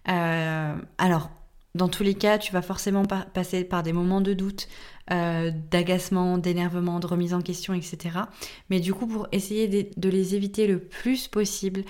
Euh, 0.08 0.74
alors, 0.98 1.30
dans 1.74 1.88
tous 1.88 2.02
les 2.02 2.14
cas, 2.14 2.38
tu 2.38 2.52
vas 2.52 2.62
forcément 2.62 3.04
passer 3.04 3.62
par 3.64 3.82
des 3.82 3.92
moments 3.92 4.20
de 4.20 4.32
doute, 4.32 4.68
euh, 5.10 5.50
d'agacement, 5.70 6.36
d'énervement, 6.36 6.98
de 6.98 7.06
remise 7.06 7.32
en 7.34 7.40
question, 7.40 7.72
etc. 7.72 8.18
Mais 8.68 8.80
du 8.80 8.92
coup, 8.92 9.06
pour 9.06 9.28
essayer 9.32 9.68
de, 9.96 10.08
les 10.08 10.34
éviter 10.34 10.66
le 10.66 10.80
plus 10.80 11.28
possible, 11.28 11.82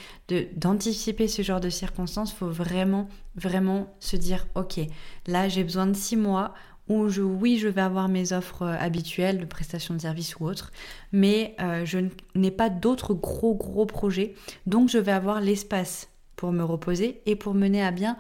d'anticiper 0.55 1.27
ce 1.27 1.43
genre 1.43 1.61
de 1.61 1.71
circonstances, 1.71 2.33
faut 2.33 2.51
vraiment, 2.51 3.09
vraiment 3.35 3.93
se 3.99 4.17
dire, 4.17 4.47
ok, 4.55 4.81
là 5.27 5.49
j'ai 5.49 5.65
besoin 5.65 5.87
de 5.87 5.97
six 5.97 6.17
mois 6.17 6.55
où 6.89 7.09
je, 7.09 7.23
oui, 7.23 7.59
je 7.59 7.69
vais 7.69 7.81
avoir 7.81 8.09
mes 8.09 8.33
offres 8.33 8.63
euh, 8.63 8.77
habituelles 8.79 9.39
de 9.39 9.45
prestation 9.45 9.95
de 9.95 10.01
services 10.01 10.39
ou 10.39 10.47
autres, 10.47 10.73
mais 11.13 11.55
euh, 11.61 11.85
je 11.85 11.99
n'ai 12.35 12.51
pas 12.51 12.71
d'autres 12.71 13.15
gros, 13.15 13.55
gros 13.55 13.87
projets, 13.87 14.35
donc 14.67 14.89
je 14.89 14.99
vais 14.99 15.13
avoir 15.13 15.41
l'espace 15.41 16.09
pour 16.37 16.53
me 16.53 16.63
reposer 16.63 17.21
et 17.27 17.37
pour 17.37 17.55
mener 17.55 17.83
à 17.83 17.91
bien 17.91 18.17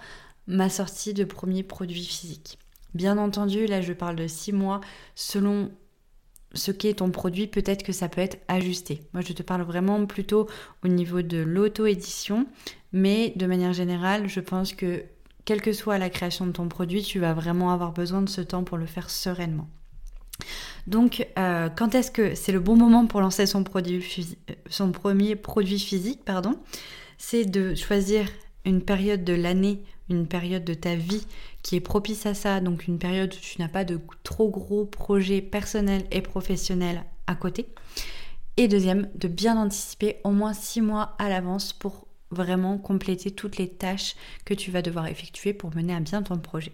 ma 0.47 0.69
sortie 0.69 1.15
de 1.15 1.25
premier 1.25 1.63
produit 1.63 2.05
physique. 2.05 2.59
Bien 2.95 3.19
entendu, 3.19 3.67
là 3.67 3.81
je 3.81 3.93
parle 3.93 4.17
de 4.17 4.27
six 4.27 4.53
mois 4.53 4.81
selon 5.15 5.71
ce 6.55 6.73
qu'est 6.73 6.95
ton 6.95 7.11
produit, 7.11 7.47
peut-être 7.47 7.83
que 7.83 7.93
ça 7.93 8.09
peut 8.09 8.21
être 8.21 8.39
ajusté. 8.49 9.03
Moi, 9.13 9.23
je 9.23 9.33
te 9.33 9.43
parle 9.43 9.63
vraiment 9.63 10.07
plutôt 10.07 10.49
au 10.83 10.89
niveau 10.89 11.23
de 11.23 11.39
l'auto-édition, 11.39 12.47
mais 12.93 13.33
de 13.37 13.47
manière 13.47 13.73
générale, 13.73 14.29
je 14.29 14.41
pense 14.41 14.73
que 14.73 15.05
quelle 15.49 15.63
que 15.63 15.73
soit 15.73 15.97
la 15.97 16.11
création 16.11 16.47
de 16.47 16.53
ton 16.53 16.69
produit, 16.69 17.03
tu 17.03 17.21
vas 17.21 17.33
vraiment 17.33 17.73
avoir 17.73 17.93
besoin 17.93 18.21
de 18.21 18.29
ce 18.29 18.43
temps 18.43 18.65
pour 18.65 18.77
le 18.77 18.85
faire 18.85 19.09
sereinement. 19.09 19.67
Donc, 20.87 21.27
euh, 21.39 21.71
quand 21.75 21.95
est-ce 21.95 22.11
que 22.11 22.35
c'est 22.35 22.53
le 22.53 22.61
bon 22.61 22.77
moment 22.77 23.07
pour 23.07 23.23
lancer 23.23 23.47
son, 23.47 23.65
produit, 23.65 24.05
son 24.69 24.93
premier 24.93 25.37
produit 25.37 25.79
physique 25.79 26.23
pardon? 26.23 26.57
C'est 27.17 27.47
de 27.47 27.75
choisir 27.75 28.29
une 28.67 28.83
période 28.83 29.25
de 29.25 29.33
l'année, 29.33 29.83
une 30.11 30.27
période 30.27 30.67
de 30.67 30.75
ta 30.75 30.95
vie 30.95 31.27
qui 31.63 31.77
est 31.77 31.81
propice 31.81 32.27
à 32.27 32.35
ça, 32.35 32.61
donc 32.61 32.87
une 32.87 32.99
période 32.99 33.33
où 33.33 33.41
tu 33.41 33.59
n'as 33.59 33.69
pas 33.69 33.87
de 33.87 33.99
trop 34.25 34.51
gros 34.51 34.85
projets 34.85 35.41
personnels 35.41 36.05
et 36.11 36.21
professionnels 36.21 37.05
à 37.27 37.35
côté. 37.35 37.73
Et 38.59 38.69
deuxième, 38.69 39.09
de 39.15 39.29
bien 39.29 39.57
anticiper 39.57 40.19
au 40.25 40.31
moins 40.31 40.53
six 40.53 40.83
mois 40.83 41.17
à 41.19 41.31
l'avance 41.31 41.73
pour 41.73 42.08
vraiment 42.31 42.79
compléter 42.79 43.31
toutes 43.31 43.57
les 43.57 43.69
tâches 43.69 44.15
que 44.45 44.55
tu 44.55 44.71
vas 44.71 44.83
devoir 44.83 45.07
effectuer 45.07 45.53
pour 45.53 45.75
mener 45.75 45.95
à 45.95 46.01
bien 46.01 46.23
ton 46.23 46.39
projet. 46.39 46.73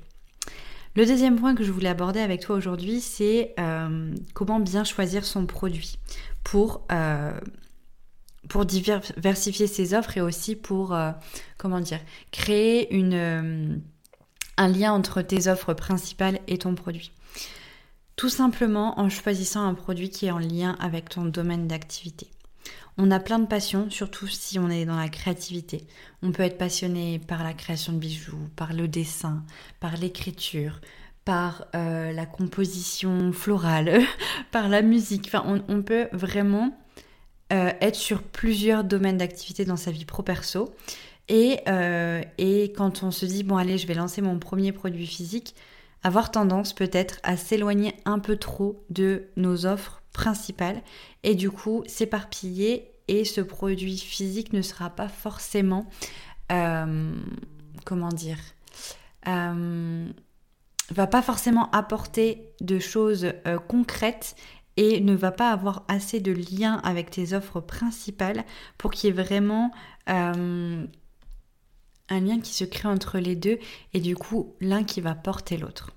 Le 0.97 1.07
deuxième 1.07 1.37
point 1.37 1.57
que 1.57 1.65
je 1.65 1.73
voulais 1.73 1.89
aborder 1.89 2.21
avec 2.21 2.41
toi 2.41 2.55
aujourd'hui, 2.55 3.01
c'est 3.01 3.53
euh, 3.59 4.15
comment 4.33 4.61
bien 4.61 4.85
choisir 4.85 5.25
son 5.25 5.45
produit 5.45 5.99
pour, 6.45 6.87
euh, 6.93 7.33
pour 8.49 8.65
diversifier 8.65 9.67
ses 9.67 9.95
offres 9.95 10.17
et 10.17 10.21
aussi 10.21 10.55
pour, 10.55 10.95
euh, 10.95 11.11
comment 11.59 11.81
dire, 11.81 11.99
créer 12.31 12.89
un 14.57 14.69
lien 14.69 14.93
entre 14.93 15.21
tes 15.23 15.49
offres 15.49 15.75
principales 15.75 16.39
et 16.47 16.59
ton 16.59 16.77
produit. 16.77 17.11
Tout 18.15 18.29
simplement 18.29 19.01
en 19.01 19.09
choisissant 19.09 19.67
un 19.67 19.75
produit 19.75 20.11
qui 20.11 20.27
est 20.27 20.31
en 20.31 20.39
lien 20.39 20.77
avec 20.79 21.09
ton 21.09 21.25
domaine 21.25 21.67
d'activité. 21.67 22.29
On 22.97 23.11
a 23.11 23.19
plein 23.19 23.41
de 23.41 23.47
passions, 23.47 23.91
surtout 23.91 24.29
si 24.29 24.59
on 24.59 24.71
est 24.71 24.85
dans 24.85 24.97
la 24.97 25.09
créativité. 25.09 25.87
On 26.23 26.31
peut 26.31 26.45
être 26.45 26.59
passionné 26.59 27.19
par 27.19 27.43
la 27.43 27.53
création 27.53 27.93
de 27.93 27.99
bijoux, 27.99 28.49
par 28.55 28.73
le 28.73 28.87
dessin, 28.87 29.43
par 29.81 29.97
l'écriture, 29.97 30.81
par 31.25 31.67
euh, 31.75 32.13
la 32.13 32.27
composition 32.27 33.33
florale, 33.33 34.01
par 34.53 34.69
la 34.69 34.83
musique. 34.83 35.27
Enfin, 35.27 35.65
on, 35.69 35.83
peut 35.83 36.09
vraiment 36.13 36.79
euh, 37.53 37.73
être 37.81 37.97
sur 37.97 38.23
plusieurs 38.23 38.85
domaines 38.85 39.19
d'activité 39.19 39.65
dans 39.65 39.77
sa 39.77 39.91
vie 39.91 40.05
pro-perso. 40.05 40.73
Euh, 41.33 42.23
et 42.39 42.73
quand 42.77 43.03
on 43.03 43.11
se 43.11 43.27
dit, 43.27 43.43
bon 43.43 43.57
allez, 43.57 43.79
je 43.79 43.89
vais 43.89 43.95
lancer 43.95 44.23
mon 44.23 44.39
premier 44.39 44.71
produit 44.71 45.07
physique, 45.07 45.57
avoir 46.05 46.31
tendance 46.31 46.73
peut-être 46.73 47.19
à 47.25 47.37
s'éloigner 47.37 47.95
un 48.05 48.21
peu 48.21 48.37
trop 48.37 48.85
de 48.91 49.25
nos 49.37 49.67
offres 49.67 50.04
principales 50.15 50.83
et 51.23 51.35
du 51.35 51.51
coup 51.51 51.85
s'éparpiller 51.87 52.95
et 53.09 53.25
ce 53.25 53.43
produit 53.43 53.99
physique 53.99 54.55
ne 54.55 54.63
sera 54.63 54.89
pas 54.91 55.09
forcément, 55.09 55.87
euh, 56.51 57.15
comment 57.85 58.09
dire, 58.09 58.39
euh, 59.29 60.09
va 60.91 61.07
pas 61.07 61.23
forcément 61.23 61.71
apporter 61.71 62.55
de 62.61 62.79
choses 62.79 63.33
euh, 63.47 63.59
concrètes 63.59 64.37
et 64.77 65.01
ne 65.01 65.15
va 65.15 65.31
pas 65.31 65.51
avoir 65.51 65.85
assez 65.89 66.21
de 66.21 66.33
lien 66.33 66.81
avec 66.83 67.11
tes 67.11 67.35
offres 67.35 67.61
principales 67.61 68.45
pour 68.79 68.91
qu'il 68.91 69.09
y 69.09 69.13
ait 69.13 69.23
vraiment 69.23 69.71
un 70.07 70.89
lien 72.09 72.41
qui 72.41 72.53
se 72.53 72.65
crée 72.65 72.89
entre 72.89 73.19
les 73.19 73.37
deux 73.37 73.59
et 73.93 74.01
du 74.01 74.17
coup 74.17 74.55
l'un 74.61 74.83
qui 74.83 75.01
va 75.01 75.15
porter 75.15 75.57
l'autre. 75.57 75.93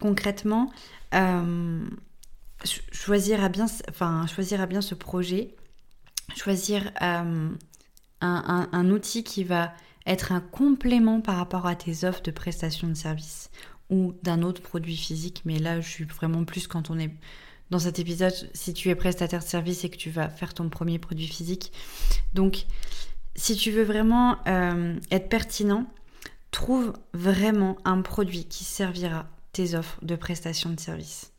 Concrètement, 0.00 0.72
choisir 2.92 3.42
à 3.42 3.48
bien, 3.48 3.66
choisir 4.26 4.66
bien 4.66 4.80
ce 4.80 4.94
projet, 4.94 5.54
choisir 6.36 6.90
euh, 7.02 7.50
un, 8.20 8.90
outil 8.90 9.24
qui 9.24 9.44
va 9.44 9.72
être 10.06 10.32
un 10.32 10.40
complément 10.40 11.20
par 11.20 11.36
rapport 11.36 11.66
à 11.66 11.74
tes 11.74 12.04
offres 12.04 12.22
de 12.22 12.30
prestation 12.30 12.88
de 12.88 12.94
service 12.94 13.50
ou 13.90 14.14
d'un 14.22 14.42
autre 14.42 14.62
produit 14.62 14.96
physique. 14.96 15.42
Mais 15.44 15.58
là, 15.58 15.80
je 15.80 15.88
suis 15.88 16.04
vraiment 16.04 16.44
plus 16.44 16.66
quand 16.66 16.90
on 16.90 16.98
est 16.98 17.10
dans 17.70 17.78
cet 17.78 17.98
épisode, 17.98 18.34
si 18.52 18.74
tu 18.74 18.90
es 18.90 18.94
prestataire 18.94 19.40
de 19.40 19.48
service 19.48 19.84
et 19.84 19.90
que 19.90 19.96
tu 19.96 20.10
vas 20.10 20.28
faire 20.28 20.52
ton 20.52 20.68
premier 20.68 20.98
produit 20.98 21.26
physique. 21.26 21.72
Donc, 22.34 22.66
si 23.34 23.56
tu 23.56 23.70
veux 23.70 23.84
vraiment 23.84 24.36
euh, 24.46 24.98
être 25.10 25.28
pertinent, 25.28 25.86
trouve 26.50 26.92
vraiment 27.14 27.78
un 27.84 28.02
produit 28.02 28.44
qui 28.44 28.64
servira 28.64 29.26
tes 29.52 29.74
offres 29.74 29.98
de 30.02 30.16
prestation 30.16 30.70
de 30.70 30.78
service. 30.78 31.31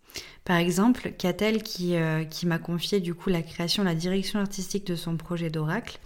Par 0.45 0.57
exemple, 0.57 1.13
Catel 1.17 1.63
qui, 1.63 1.95
euh, 1.95 2.25
qui 2.25 2.45
m'a 2.45 2.59
confié 2.59 2.99
du 2.99 3.13
coup 3.13 3.29
la 3.29 3.41
création, 3.41 3.83
la 3.83 3.95
direction 3.95 4.39
artistique 4.39 4.85
de 4.85 4.95
son 4.95 5.15
projet 5.15 5.49
d'oracle. 5.49 5.99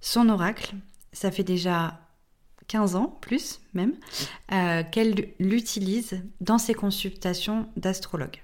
Son 0.00 0.28
oracle, 0.28 0.74
ça 1.12 1.30
fait 1.30 1.44
déjà 1.44 2.00
15 2.66 2.96
ans, 2.96 3.18
plus 3.20 3.60
même, 3.74 3.94
euh, 4.52 4.82
qu'elle 4.90 5.32
l'utilise 5.38 6.22
dans 6.40 6.58
ses 6.58 6.74
consultations 6.74 7.68
d'astrologue. 7.76 8.42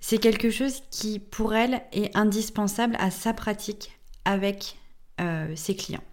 C'est 0.00 0.18
quelque 0.18 0.50
chose 0.50 0.82
qui, 0.90 1.18
pour 1.18 1.54
elle, 1.54 1.82
est 1.92 2.16
indispensable 2.16 2.96
à 2.98 3.10
sa 3.10 3.34
pratique 3.34 3.98
avec 4.24 4.76
euh, 5.20 5.54
ses 5.54 5.76
clients. 5.76 6.04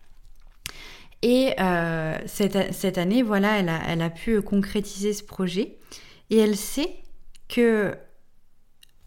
Et 1.22 1.56
cette, 2.28 2.72
cette, 2.72 3.00
année, 3.00 3.24
voilà, 3.24 3.58
elle 3.58 3.70
a, 3.70 3.82
elle 3.88 4.04
a 4.04 4.12
pu 4.12 4.44
concrétiser 4.44 5.12
ce 5.12 5.24
projet 5.24 5.80
et 6.30 6.38
elle 6.38 6.56
sait 6.56 7.00
que 7.48 7.96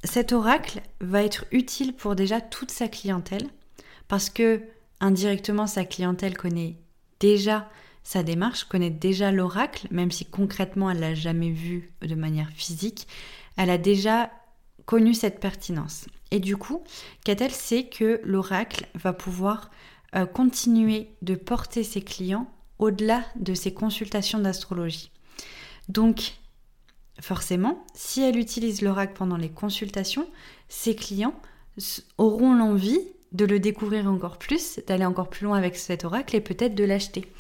cet 0.04 0.33
oracle 0.33 0.80
va 1.00 1.23
être 1.23 1.45
utile 1.50 1.95
pour 1.95 2.14
déjà 2.14 2.40
toute 2.40 2.71
sa 2.71 2.88
clientèle 2.88 3.49
parce 4.07 4.30
que 4.30 4.62
indirectement 5.00 5.66
sa 5.66 5.85
clientèle 5.85 6.37
connaît 6.37 6.76
déjà 7.21 7.68
sa 8.02 8.23
démarche, 8.23 8.64
connaît 8.64 8.90
déjà 8.90 9.33
l'oracle, 9.33 9.87
même 9.90 10.11
si 10.11 10.25
concrètement 10.25 10.90
elle 10.90 11.00
l'a 11.00 11.14
jamais 11.14 11.50
vu 11.50 11.92
de 12.00 12.14
manière 12.14 12.50
physique, 12.50 13.07
elle 13.57 13.71
a 13.71 13.78
déjà 13.78 14.30
connu 14.87 15.12
cette 15.12 15.40
pertinence. 15.40 16.07
Et 16.30 16.40
du 16.40 16.57
coup, 16.57 16.83
Catel 17.25 17.50
sait 17.50 17.85
que 17.85 18.21
l'oracle 18.25 18.87
va 18.95 19.12
pouvoir 19.12 19.71
euh, 20.14 20.25
continuer 20.25 21.11
de 21.21 21.35
porter 21.35 21.85
ses 21.85 22.00
clients 22.00 22.50
au-delà 22.78 23.25
de 23.37 23.52
ses 23.52 23.75
consultations 23.75 24.38
d'astrologie. 24.38 25.11
Donc, 25.88 26.38
Forcément, 27.21 27.85
si 27.95 28.23
elle 28.23 28.39
utilise 28.39 28.83
l'oracle 28.83 29.15
pendant 29.17 29.37
les 29.37 29.49
consultations, 29.49 30.29
ses 30.69 30.95
clients 30.95 31.35
auront 32.17 32.55
l'envie 32.55 33.01
de 33.33 33.45
le 33.45 33.61
découvrir 33.61 34.07
encore 34.07 34.39
plus, 34.39 34.81
d'aller 34.87 35.05
encore 35.05 35.29
plus 35.29 35.45
loin 35.45 35.59
avec 35.59 35.77
cet 35.77 36.05
oracle 36.05 36.37
et 36.37 36.41
peut-être 36.41 36.75
de 36.75 36.85
l'acheter. 36.85 37.31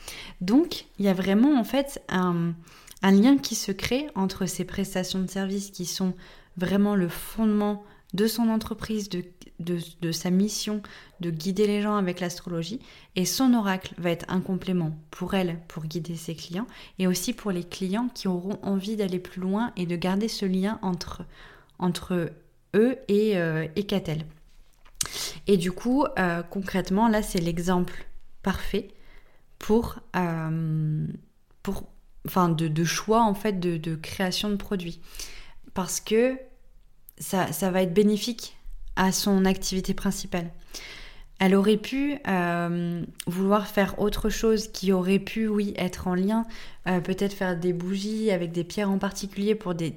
Donc, 0.40 0.86
il 0.98 1.04
y 1.04 1.08
a 1.08 1.14
vraiment 1.14 1.58
en 1.58 1.64
fait 1.64 2.02
un, 2.08 2.54
lien 3.02 3.38
qui 3.38 3.54
se 3.54 3.72
crée 3.72 4.08
entre 4.14 4.46
ces 4.46 4.64
prestations 4.64 5.20
de 5.20 5.30
services 5.30 5.70
qui 5.70 5.86
sont 5.86 6.14
vraiment 6.56 6.94
le 6.94 7.08
fondement 7.08 7.84
de 8.14 8.26
son 8.26 8.48
entreprise, 8.48 9.08
de, 9.08 9.22
de, 9.58 10.12
sa 10.12 10.30
mission 10.30 10.82
de 11.20 11.30
guider 11.30 11.66
les 11.66 11.82
gens 11.82 11.96
avec 11.96 12.20
l'astrologie. 12.20 12.80
Et 13.16 13.24
son 13.24 13.54
oracle 13.54 13.94
va 13.98 14.10
être 14.10 14.26
un 14.28 14.40
complément 14.40 14.96
pour 15.10 15.34
elle, 15.34 15.58
pour 15.68 15.84
guider 15.84 16.16
ses 16.16 16.34
clients, 16.34 16.66
et 16.98 17.06
aussi 17.06 17.32
pour 17.32 17.50
les 17.50 17.64
clients 17.64 18.08
qui 18.14 18.28
auront 18.28 18.58
envie 18.62 18.96
d'aller 18.96 19.18
plus 19.18 19.40
loin 19.40 19.72
et 19.76 19.86
de 19.86 19.96
garder 19.96 20.28
ce 20.28 20.46
lien 20.46 20.78
entre, 20.82 21.22
eux 22.74 22.98
et, 23.08 23.36
euh, 23.36 23.66
et 23.76 23.84
Catel. 23.84 24.24
Et 25.46 25.56
du 25.56 25.72
coup, 25.72 26.04
euh, 26.18 26.42
concrètement, 26.42 27.08
là, 27.08 27.22
c'est 27.22 27.40
l'exemple 27.40 28.06
parfait 28.42 28.88
pour, 29.58 29.98
euh, 30.16 31.06
enfin, 32.26 32.48
de, 32.48 32.84
choix 32.84 33.22
en 33.22 33.34
fait 33.34 33.58
de 33.58 33.94
création 33.96 34.50
de 34.50 34.56
produits. 34.56 35.00
Parce 35.74 36.00
que 36.00 36.38
ça, 37.20 37.70
va 37.70 37.82
être 37.82 37.94
bénéfique 37.94 38.56
à 38.98 39.12
son 39.12 39.46
activité 39.46 39.94
principale. 39.94 40.50
Elle 41.38 41.54
aurait 41.54 41.76
pu 41.76 42.18
euh, 42.26 43.04
vouloir 43.26 43.68
faire 43.68 44.00
autre 44.00 44.28
chose 44.28 44.68
qui 44.68 44.92
aurait 44.92 45.20
pu, 45.20 45.46
oui, 45.46 45.72
être 45.76 46.08
en 46.08 46.14
lien, 46.14 46.44
euh, 46.88 47.00
peut-être 47.00 47.32
faire 47.32 47.56
des 47.56 47.72
bougies 47.72 48.32
avec 48.32 48.50
des 48.50 48.64
pierres 48.64 48.90
en 48.90 48.98
particulier 48.98 49.54
pour 49.54 49.74
des, 49.76 49.94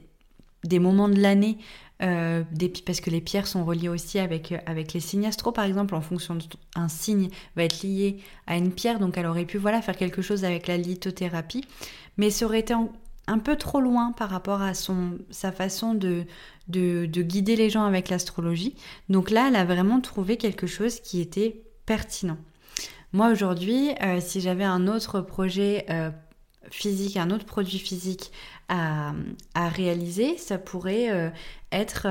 moments 0.80 1.10
de 1.10 1.20
l'année, 1.20 1.58
euh, 2.04 2.44
parce 2.86 3.02
que 3.02 3.10
les 3.10 3.22
pierres 3.22 3.48
sont 3.48 3.66
reliées 3.66 3.90
aussi 3.90 4.20
avec, 4.20 4.54
avec 4.68 4.94
les 4.94 5.00
signes 5.00 5.26
astro, 5.26 5.52
par 5.52 5.66
exemple, 5.66 5.96
en 5.96 6.02
fonction 6.02 6.38
d'un 6.76 6.88
signe 6.88 7.30
va 7.56 7.64
être 7.64 7.82
lié 7.82 8.20
à 8.46 8.56
une 8.56 8.72
pierre, 8.72 9.00
donc 9.00 9.18
elle 9.18 9.26
aurait 9.26 9.46
pu 9.46 9.58
voilà, 9.58 9.82
faire 9.82 9.98
quelque 9.98 10.22
chose 10.22 10.46
avec 10.46 10.68
la 10.68 10.78
lithothérapie, 10.78 11.66
mais 12.18 12.30
ça 12.30 12.46
aurait 12.46 12.60
été 12.60 12.76
un 13.28 13.40
peu 13.40 13.56
trop 13.56 13.80
loin 13.80 14.12
par 14.12 14.30
rapport 14.30 14.62
à 14.62 14.74
son, 14.74 15.18
sa 15.30 15.52
façon 15.52 15.94
de, 15.94 16.26
de, 16.68 17.06
guider 17.22 17.56
les 17.56 17.70
gens 17.70 17.86
avec 17.86 18.10
l'astrologie. 18.10 18.76
Donc 19.10 19.30
là, 19.30 19.48
elle 19.48 19.56
a 19.56 19.66
vraiment 19.66 20.02
trouvé 20.02 20.38
quelque 20.38 20.68
chose 20.68 21.00
qui 21.00 21.22
était 21.22 21.62
pertinent. 21.86 22.38
Moi 23.14 23.30
aujourd'hui, 23.30 23.92
euh, 24.02 24.20
si 24.22 24.42
j'avais 24.42 24.64
un 24.64 24.88
autre 24.88 25.22
projet 25.22 25.86
euh, 25.90 26.10
physique, 26.70 27.18
un 27.18 27.30
autre 27.30 27.46
produit 27.46 27.80
physique 27.80 28.32
à, 28.70 29.14
réaliser, 29.76 30.38
ça 30.38 30.58
pourrait 30.58 31.34
être 31.74 32.08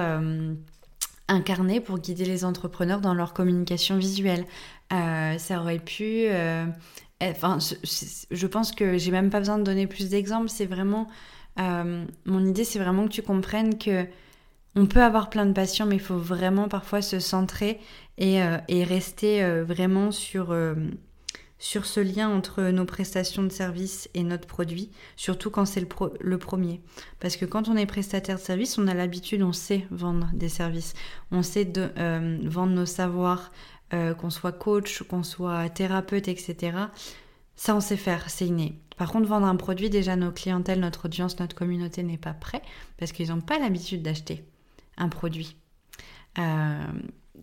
incarné 1.26 1.81
pour 1.81 1.99
guider 1.99 2.26
les 2.26 2.45
entrepreneurs 2.45 3.00
dans 3.00 3.14
leur 3.14 3.33
communication 3.33 3.97
visuelle. 3.97 4.45
ça 4.90 5.59
aurait 5.59 5.79
pu 5.79 6.29
Enfin, 7.23 7.59
je, 8.31 8.47
pense 8.47 8.73
que 8.73 8.97
j'ai 8.97 9.11
même 9.11 9.31
pas 9.31 9.41
besoin 9.41 9.59
de 9.59 9.65
donner 9.65 9.87
plus 9.87 10.09
d'exemples. 10.09 10.49
C'est 10.49 10.67
vraiment. 10.67 11.07
Euh, 11.59 12.05
mon 12.25 12.47
idée, 12.47 12.65
c'est 12.65 12.79
vraiment 12.79 13.07
que 13.07 13.12
tu 13.12 13.23
comprennes 13.23 13.79
que 13.79 14.07
on 14.77 14.87
peut 14.87 15.03
avoir 15.03 15.31
plein 15.31 15.47
de 15.47 15.53
passions, 15.53 15.85
mais 15.85 15.97
il 15.97 16.00
faut 16.00 16.17
vraiment 16.17 16.69
parfois 16.69 17.03
se 17.03 17.19
centrer 17.19 17.81
et, 18.19 18.43
euh, 18.43 18.59
rester 18.69 19.43
euh, 19.43 19.65
vraiment 19.65 20.12
sur, 20.12 20.57
sur 21.59 21.87
ce 21.87 22.00
lien 22.00 22.31
entre 22.31 22.62
nos 22.62 22.85
prestations 22.85 23.43
de 23.43 23.50
services 23.50 24.09
et 24.15 24.23
notre 24.23 24.47
produit, 24.47 24.91
surtout 25.17 25.50
quand 25.50 25.67
c'est 25.67 25.81
le, 25.81 26.39
premier. 26.39 26.81
Parce 27.19 27.37
que 27.37 27.45
quand 27.45 27.69
on 27.69 27.77
est 27.77 27.85
prestataire 27.85 28.37
de 28.37 28.41
service, 28.41 28.79
on 28.79 28.87
a 28.87 28.95
l'habitude, 28.95 29.43
on 29.43 29.53
sait 29.53 29.87
vendre 29.91 30.31
des 30.33 30.49
services, 30.49 30.95
on 31.33 31.43
sait 31.43 31.71
vendre 32.45 32.73
nos 32.73 32.87
savoirs, 32.87 33.50
euh, 33.92 34.14
qu'on 34.14 34.30
soit 34.30 34.52
coach, 34.52 35.02
qu'on 35.02 35.23
soit 35.23 35.68
thérapeute, 35.68 36.28
etc. 36.28 36.76
Ça, 37.56 37.75
on 37.75 37.80
sait 37.80 37.97
faire, 37.97 38.30
c'est 38.30 38.47
inné. 38.47 38.80
Par 38.97 39.11
contre, 39.11 39.28
vendre 39.28 39.47
un 39.47 39.56
produit, 39.56 39.90
déjà, 39.90 40.16
nos 40.16 40.30
clientèles, 40.30 40.80
notre 40.80 41.06
audience, 41.06 41.38
notre 41.38 41.56
communauté 41.56 42.02
n'est 42.02 42.18
pas 42.18 42.35
prêt 42.35 42.62
parce 42.99 43.12
qu'ils 43.12 43.30
n'ont 43.30 43.40
pas 43.40 43.59
l'habitude 43.59 44.02
d'acheter 44.02 44.44
un 44.97 45.09
produit. 45.09 45.56
Euh, 46.38 46.85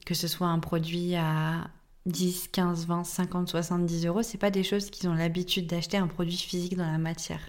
que 0.06 0.13
ce 0.13 0.27
soit 0.27 0.48
un 0.48 0.60
produit 0.60 1.16
à 1.16 1.68
10, 2.06 2.50
15, 2.50 2.88
20, 2.88 3.04
50, 3.04 3.50
70 3.50 4.06
euros, 4.06 4.24
c'est 4.24 4.38
pas 4.38 4.51
des 4.51 4.63
choses 4.63 4.89
qu'ils 4.89 5.10
ont 5.10 5.13
l'habitude 5.13 5.68
d'acheter 5.68 5.98
un 5.98 6.08
produit 6.08 6.38
physique 6.38 6.77
dans 6.77 6.89
la 6.89 6.98
matière. 6.98 7.42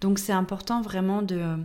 Donc 0.00 0.18
c'est 0.18 0.32
important 0.32 0.82
vraiment 0.82 1.22
de 1.22 1.56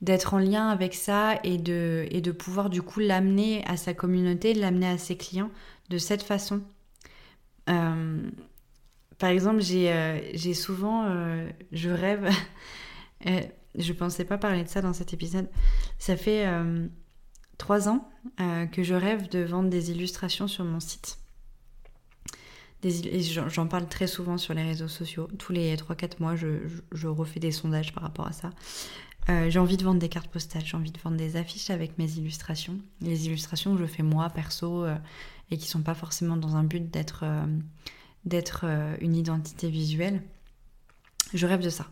d'être 0.00 0.34
en 0.34 0.38
lien 0.38 0.68
avec 0.68 0.94
ça 0.94 1.40
et 1.42 1.58
de, 1.58 2.06
et 2.12 2.20
de 2.20 2.30
pouvoir 2.30 2.70
du 2.70 2.82
coup 2.82 3.00
l'amener 3.00 3.64
à 3.66 3.76
sa 3.76 3.94
communauté, 3.94 4.54
l'amener 4.54 4.86
à 4.86 4.96
ses 4.96 5.16
clients 5.16 5.50
de 5.88 5.98
cette 5.98 6.22
façon. 6.22 6.62
Euh, 7.68 8.30
par 9.18 9.30
exemple, 9.30 9.60
j'ai 9.60 9.92
euh, 9.92 10.54
souvent, 10.54 11.04
euh, 11.06 11.48
je 11.72 11.90
rêve, 11.90 12.28
je 13.78 13.92
pensais 13.92 14.24
pas 14.24 14.38
parler 14.38 14.64
de 14.64 14.68
ça 14.68 14.80
dans 14.80 14.92
cet 14.92 15.12
épisode, 15.12 15.48
ça 15.98 16.16
fait 16.16 16.46
trois 17.58 17.88
ans 17.88 18.08
que 18.72 18.82
je 18.82 18.94
rêve 18.94 19.28
de 19.28 19.40
vendre 19.40 19.68
des 19.68 19.90
illustrations 19.90 20.48
sur 20.48 20.64
mon 20.64 20.80
site. 20.80 21.18
J'en 23.48 23.66
parle 23.66 23.88
très 23.88 24.06
souvent 24.06 24.38
sur 24.38 24.54
les 24.54 24.62
réseaux 24.62 24.86
sociaux. 24.86 25.28
Tous 25.36 25.52
les 25.52 25.74
3-4 25.74 26.20
mois, 26.20 26.36
je, 26.36 26.46
je, 26.92 27.08
refais 27.08 27.40
des 27.40 27.50
sondages 27.50 27.92
par 27.92 28.04
rapport 28.04 28.28
à 28.28 28.32
ça. 28.32 28.50
j'ai 29.48 29.58
envie 29.58 29.76
de 29.76 29.82
vendre 29.82 29.98
des 29.98 30.08
cartes 30.08 30.30
postales, 30.30 30.64
j'ai 30.64 30.76
envie 30.76 30.92
de 30.92 31.00
vendre 31.00 31.16
des 31.16 31.34
affiches 31.34 31.70
avec 31.70 31.98
mes 31.98 32.08
illustrations. 32.12 32.78
Les 33.00 33.26
illustrations 33.26 33.74
que 33.74 33.80
je 33.80 33.86
fais 33.86 34.04
moi, 34.04 34.30
perso, 34.30 34.86
et 35.50 35.58
qui 35.58 35.66
sont 35.66 35.82
pas 35.82 35.94
forcément 35.94 36.36
dans 36.36 36.56
un 36.56 36.64
but 36.64 36.90
d'être 36.90 37.20
euh, 37.24 37.46
d'être 38.24 38.62
euh, 38.64 38.96
une 39.00 39.16
identité 39.16 39.68
visuelle. 39.70 40.22
Je 41.34 41.46
rêve 41.46 41.62
de 41.62 41.70
ça. 41.70 41.86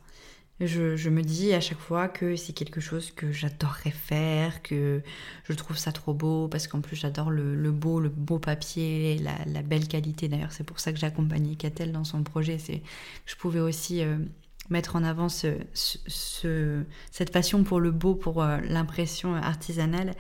Je, 0.59 1.11
me 1.11 1.21
dis 1.21 1.53
à 1.53 1.61
chaque 1.61 1.79
fois 1.79 2.09
que 2.09 2.35
c'est 2.35 2.55
quelque 2.55 2.81
chose 2.81 3.11
que 3.11 3.31
j'adorerais 3.31 3.91
faire, 3.91 4.63
que 4.63 5.03
je 5.45 5.53
trouve 5.53 5.77
ça 5.77 5.93
trop 5.93 6.15
beau, 6.15 6.49
parce 6.49 6.67
qu'en 6.67 6.81
plus 6.81 6.97
j'adore 6.97 7.31
le, 7.31 7.71
beau, 7.71 8.01
le 8.01 8.09
beau 8.09 8.39
papier, 8.39 9.19
la, 9.19 9.63
belle 9.63 9.87
qualité. 9.87 10.29
D'ailleurs, 10.29 10.53
c'est 10.53 10.65
pour 10.65 10.81
ça 10.81 10.95
que 10.95 10.99
j'ai 10.99 11.07
accompagné 11.07 11.57
Catel 11.57 11.93
dans 11.93 12.05
son 12.05 12.23
projet. 12.23 12.57
C'est 12.57 12.83
je 13.27 13.37
pouvais 13.37 13.61
aussi 13.61 14.03
euh, 14.03 14.17
mettre 14.71 14.97
en 14.97 15.05
avant 15.05 15.29
ce, 15.29 15.59
cette 15.75 17.33
passion 17.33 17.63
pour 17.63 17.79
le 17.79 17.91
beau, 17.91 18.15
pour 18.15 18.43
l'impression 18.43 19.35
artisanale. 19.35 20.15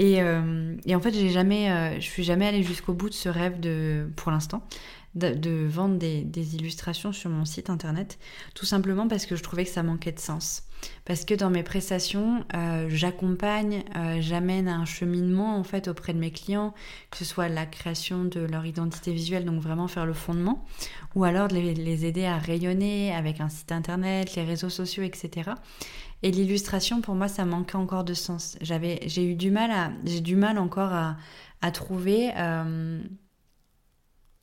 Euh, 0.00 0.76
et, 0.84 0.94
en 0.94 1.00
fait, 1.00 1.12
j'ai 1.12 1.30
jamais, 1.30 1.70
euh, 1.70 1.94
je 1.96 2.06
suis 2.06 2.22
jamais 2.24 2.46
allée 2.46 2.62
jusqu'au 2.62 2.92
bout 2.92 3.08
de 3.08 3.14
ce 3.14 3.28
rêve 3.28 3.60
de, 3.60 4.08
pour 4.16 4.30
l'instant, 4.30 4.62
de, 5.16 5.66
vendre 5.66 5.96
des, 5.96 6.54
illustrations 6.54 7.12
sur 7.12 7.30
mon 7.30 7.44
site 7.44 7.70
internet, 7.70 8.18
tout 8.54 8.66
simplement 8.66 9.08
parce 9.08 9.26
que 9.26 9.34
je 9.34 9.42
trouvais 9.42 9.64
que 9.64 9.70
ça 9.70 9.82
manquait 9.82 10.12
de 10.12 10.20
sens. 10.20 10.62
Parce 11.06 11.24
que 11.24 11.34
dans 11.34 11.48
mes 11.48 11.62
prestations, 11.62 12.44
euh, 12.54 12.86
j'accompagne, 12.90 13.82
j'amène 14.20 14.68
un 14.68 14.84
cheminement 14.84 15.56
en 15.56 15.64
fait 15.64 15.88
auprès 15.88 16.12
de 16.12 16.18
mes 16.18 16.30
clients, 16.30 16.74
que 17.10 17.16
ce 17.16 17.24
soit 17.24 17.48
la 17.48 17.64
création 17.64 18.24
de 18.24 18.40
leur 18.40 18.66
identité 18.66 19.12
visuelle, 19.12 19.46
donc 19.46 19.60
vraiment 19.60 19.88
faire 19.88 20.04
le 20.04 20.12
fondement, 20.12 20.64
ou 21.14 21.24
alors 21.24 21.48
de 21.48 21.56
les, 21.56 22.04
aider 22.04 22.26
à 22.26 22.36
rayonner 22.36 23.14
avec 23.14 23.40
un 23.40 23.48
site 23.48 23.72
internet, 23.72 24.34
les 24.34 24.44
réseaux 24.44 24.68
sociaux, 24.68 25.02
etc. 25.02 25.50
Et 26.22 26.30
l'illustration, 26.30 27.00
pour 27.00 27.14
moi, 27.14 27.28
ça 27.28 27.44
manquait 27.44 27.76
encore 27.76 28.04
de 28.04 28.14
sens. 28.14 28.56
J'avais, 28.60 29.00
j'ai 29.06 29.24
eu 29.24 29.34
du 29.34 29.50
mal 29.50 29.70
à, 29.70 29.92
j'ai 30.04 30.20
du 30.20 30.36
mal 30.36 30.58
encore 30.58 30.92
à, 30.92 31.16
à 31.62 31.70
trouver 31.70 32.30
euh, 32.36 33.00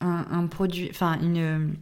un, 0.04 0.48
produit, 0.48 0.90
enfin 0.92 1.20
une, 1.22 1.76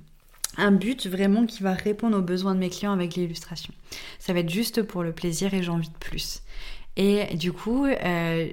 un 0.57 0.71
but 0.71 1.07
vraiment 1.07 1.45
qui 1.45 1.63
va 1.63 1.73
répondre 1.73 2.17
aux 2.17 2.21
besoins 2.21 2.55
de 2.55 2.59
mes 2.59 2.69
clients 2.69 2.93
avec 2.93 3.15
l'illustration. 3.15 3.73
Ça 4.19 4.33
va 4.33 4.39
être 4.39 4.49
juste 4.49 4.83
pour 4.83 5.03
le 5.03 5.11
plaisir 5.11 5.53
et 5.53 5.63
j'ai 5.63 5.71
envie 5.71 5.89
de 5.89 5.97
plus. 5.97 6.41
Et 6.97 7.35
du 7.35 7.51
coup, 7.51 7.85
euh, 7.85 8.49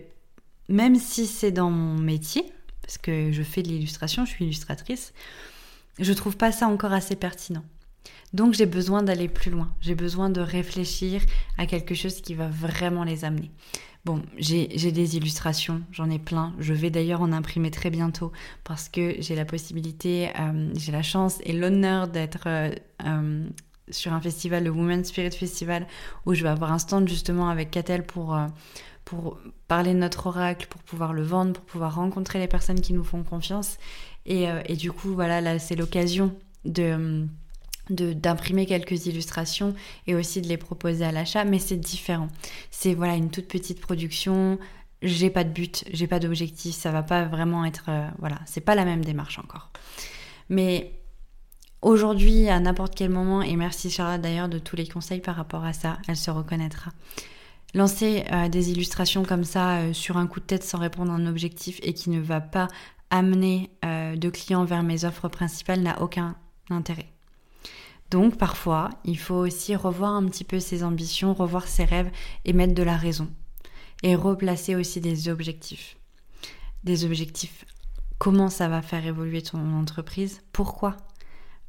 même 0.69 0.97
si 0.97 1.27
c'est 1.27 1.51
dans 1.51 1.71
mon 1.71 1.99
métier, 1.99 2.45
parce 2.83 2.99
que 2.99 3.33
je 3.33 3.43
fais 3.43 3.63
de 3.63 3.69
l'illustration, 3.69 4.25
je 4.25 4.31
suis 4.31 4.45
illustratrice, 4.45 5.13
je 5.99 6.13
trouve 6.13 6.37
pas 6.37 6.53
ça 6.53 6.69
encore 6.69 6.93
assez 6.93 7.17
pertinent. 7.17 7.65
Donc 8.33 8.55
j'ai 8.55 8.67
besoin 8.67 9.03
d'aller 9.03 9.29
plus 9.29 9.51
loin, 9.51 9.73
j'ai 9.81 9.95
besoin 9.95 10.31
de 10.31 10.41
réfléchir 10.41 11.23
à 11.57 11.67
quelque 11.67 11.95
chose 11.95 12.21
qui 12.21 12.35
va 12.35 12.49
vraiment 12.49 13.05
les 13.05 13.25
amener. 13.25 13.51
Bon, 14.05 14.23
j'ai 14.39 14.67
des 14.67 15.17
illustrations, 15.17 15.83
j'en 15.91 16.09
ai 16.09 16.19
plein. 16.19 16.55
Je 16.59 16.73
vais 16.73 16.91
d'ailleurs 16.91 17.21
en 17.21 17.33
imprimer 17.33 17.71
très 17.71 17.91
bientôt 17.91 18.33
parce 18.65 18.89
que 18.89 19.17
j'ai 19.19 19.35
la 19.35 19.45
possibilité, 19.45 20.31
euh, 20.39 20.73
j'ai 20.77 20.93
la 20.93 21.03
chance 21.03 21.39
et 21.45 21.53
l'honneur 21.53 22.09
d'être 22.09 22.45
euh, 22.47 22.71
euh, 23.05 23.47
sur 23.91 24.13
un 24.13 24.21
festival, 24.21 24.65
le 24.65 24.71
Women's 24.71 25.09
Spirit 25.09 25.33
Festival, 25.33 25.87
où 26.27 26.35
je 26.35 26.43
vais 26.43 26.49
avoir 26.49 26.73
un 26.73 26.79
stand 26.79 27.09
justement 27.09 27.49
avec 27.49 27.71
Catel 27.71 28.05
pour, 28.05 28.39
pour 29.05 29.39
parler 29.67 29.95
de 29.95 29.99
notre 29.99 30.27
oracle, 30.29 30.69
pour 30.69 30.83
pouvoir 30.83 31.13
le 31.13 31.23
vendre, 31.23 31.53
pour 31.53 31.65
pouvoir 31.65 31.97
rencontrer 31.97 32.39
les 32.39 32.49
personnes 32.49 32.81
qui 32.81 32.93
nous 32.93 33.05
font 33.05 33.25
confiance. 33.25 33.79
Et, 34.27 34.45
et 34.67 34.77
du 34.77 34.93
coup, 34.93 35.15
voilà, 35.15 35.41
là, 35.41 35.59
c'est 35.59 35.75
l'occasion 35.75 36.35
de 36.67 37.27
d'imprimer 37.91 38.67
quelques 38.67 39.07
illustrations 39.07 39.75
et 40.07 40.15
aussi 40.15 40.41
de 40.41 40.49
les 40.49 40.57
proposer 40.57 41.05
à 41.05 41.13
l'achat, 41.13 41.45
mais 41.45 41.59
c'est 41.59 41.77
différent. 41.77 42.29
C'est 42.71 42.95
voilà 42.95 43.15
une 43.15 43.31
toute 43.31 43.49
petite 43.49 43.81
production. 43.81 44.59
J'ai 45.03 45.31
pas 45.31 45.45
de 45.45 45.51
but, 45.51 45.85
j'ai 45.93 46.07
pas 46.07 46.19
d'objectif, 46.19 46.75
ça 46.75 46.91
va 46.91 47.03
pas 47.03 47.25
vraiment 47.25 47.65
être 47.65 47.85
euh, 47.89 48.09
voilà, 48.19 48.39
c'est 48.47 48.61
pas 48.61 48.75
la 48.75 48.85
même 48.85 49.05
démarche 49.05 49.39
encore. 49.39 49.71
Mais 50.49 50.93
aujourd'hui, 51.83 52.49
à 52.49 52.59
n'importe 52.59 52.95
quel 52.95 53.11
moment, 53.11 53.43
et 53.43 53.55
merci 53.55 53.91
Charlotte 53.91 54.21
d'ailleurs 54.21 54.49
de 54.49 54.59
tous 54.59 54.77
les 54.77 54.89
conseils 54.89 55.21
par 55.21 55.37
rapport 55.37 55.65
à 55.65 55.73
ça, 55.73 55.99
elle 56.09 56.17
se 56.17 56.31
reconnaîtra. 56.31 56.91
Lancer 57.75 58.25
euh, 58.33 58.49
des 58.49 58.71
illustrations 58.71 59.25
comme 59.25 59.45
ça 59.45 59.79
euh, 59.79 59.93
sur 59.93 60.17
un 60.17 60.27
coup 60.27 60.41
de 60.41 60.47
tête 60.47 60.65
sans 60.65 60.79
répondre 60.79 61.13
à 61.13 61.15
un 61.15 61.27
objectif 61.27 61.79
et 61.83 61.93
qui 61.95 62.11
ne 62.11 62.21
va 62.21 62.41
pas 62.41 62.69
amener 63.11 63.71
de 63.83 64.29
clients 64.29 64.67
vers 64.67 64.83
mes 64.83 65.07
offres 65.07 65.29
principales 65.29 65.81
n'a 65.81 66.03
aucun 66.03 66.37
intérêt. 66.69 67.07
Donc 68.11 68.39
parfois, 68.39 68.91
il 69.05 69.19
faut 69.19 69.35
aussi 69.35 69.77
revoir 69.77 70.15
un 70.15 70.25
petit 70.27 70.45
peu 70.45 70.61
ses 70.61 70.83
ambitions, 70.83 71.35
revoir 71.35 71.67
ses 71.67 71.85
rêves 71.85 72.11
et 72.45 72.53
mettre 72.53 72.75
de 72.75 72.83
la 72.83 72.97
raison. 72.97 73.29
Et 74.03 74.15
replacer 74.15 74.77
aussi 74.77 75.01
des 75.01 75.29
objectifs. 75.29 75.97
Des 76.85 77.05
objectifs. 77.05 77.65
Comment 78.19 78.49
ça 78.49 78.69
va 78.69 78.83
faire 78.83 79.05
évoluer 79.05 79.43
ton 79.43 79.75
entreprise? 79.75 80.41
Pourquoi? 80.53 80.97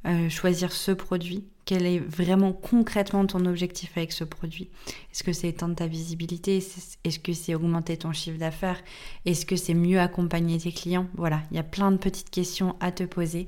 Euh, 0.08 0.30
choisir 0.30 0.72
ce 0.72 0.92
produit? 0.92 1.46
Quel 1.66 1.86
est 1.86 2.00
vraiment 2.00 2.54
concrètement 2.54 3.26
ton 3.26 3.46
objectif 3.46 3.98
avec 3.98 4.12
ce 4.12 4.24
produit? 4.24 4.70
Est-ce 5.12 5.24
que 5.24 5.34
c'est 5.34 5.50
étendre 5.50 5.76
ta 5.76 5.88
visibilité? 5.88 6.64
Est-ce 7.04 7.20
que 7.20 7.34
c'est 7.34 7.54
augmenter 7.54 7.98
ton 7.98 8.14
chiffre 8.14 8.40
d'affaires? 8.40 8.82
Est-ce 9.26 9.46
que 9.46 9.56
c'est 9.56 9.74
mieux 9.74 10.00
accompagner 10.00 10.58
tes 10.58 10.72
clients? 10.72 11.08
Voilà, 11.16 11.44
il 11.52 11.58
y 11.58 11.60
a 11.60 11.64
plein 11.64 11.92
de 11.92 11.98
petites 11.98 12.30
questions 12.30 12.76
à 12.80 12.92
te 12.92 13.04
poser 13.04 13.48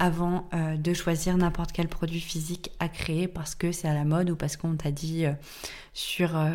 avant 0.00 0.48
euh, 0.54 0.76
de 0.78 0.94
choisir 0.94 1.36
n'importe 1.36 1.72
quel 1.72 1.86
produit 1.86 2.20
physique 2.20 2.72
à 2.80 2.88
créer 2.88 3.28
parce 3.28 3.54
que 3.54 3.70
c'est 3.70 3.86
à 3.86 3.94
la 3.94 4.04
mode 4.04 4.30
ou 4.30 4.34
parce 4.34 4.56
qu'on 4.56 4.74
t'a 4.74 4.90
dit 4.90 5.26
euh, 5.26 5.32
sur 5.92 6.36
euh, 6.36 6.48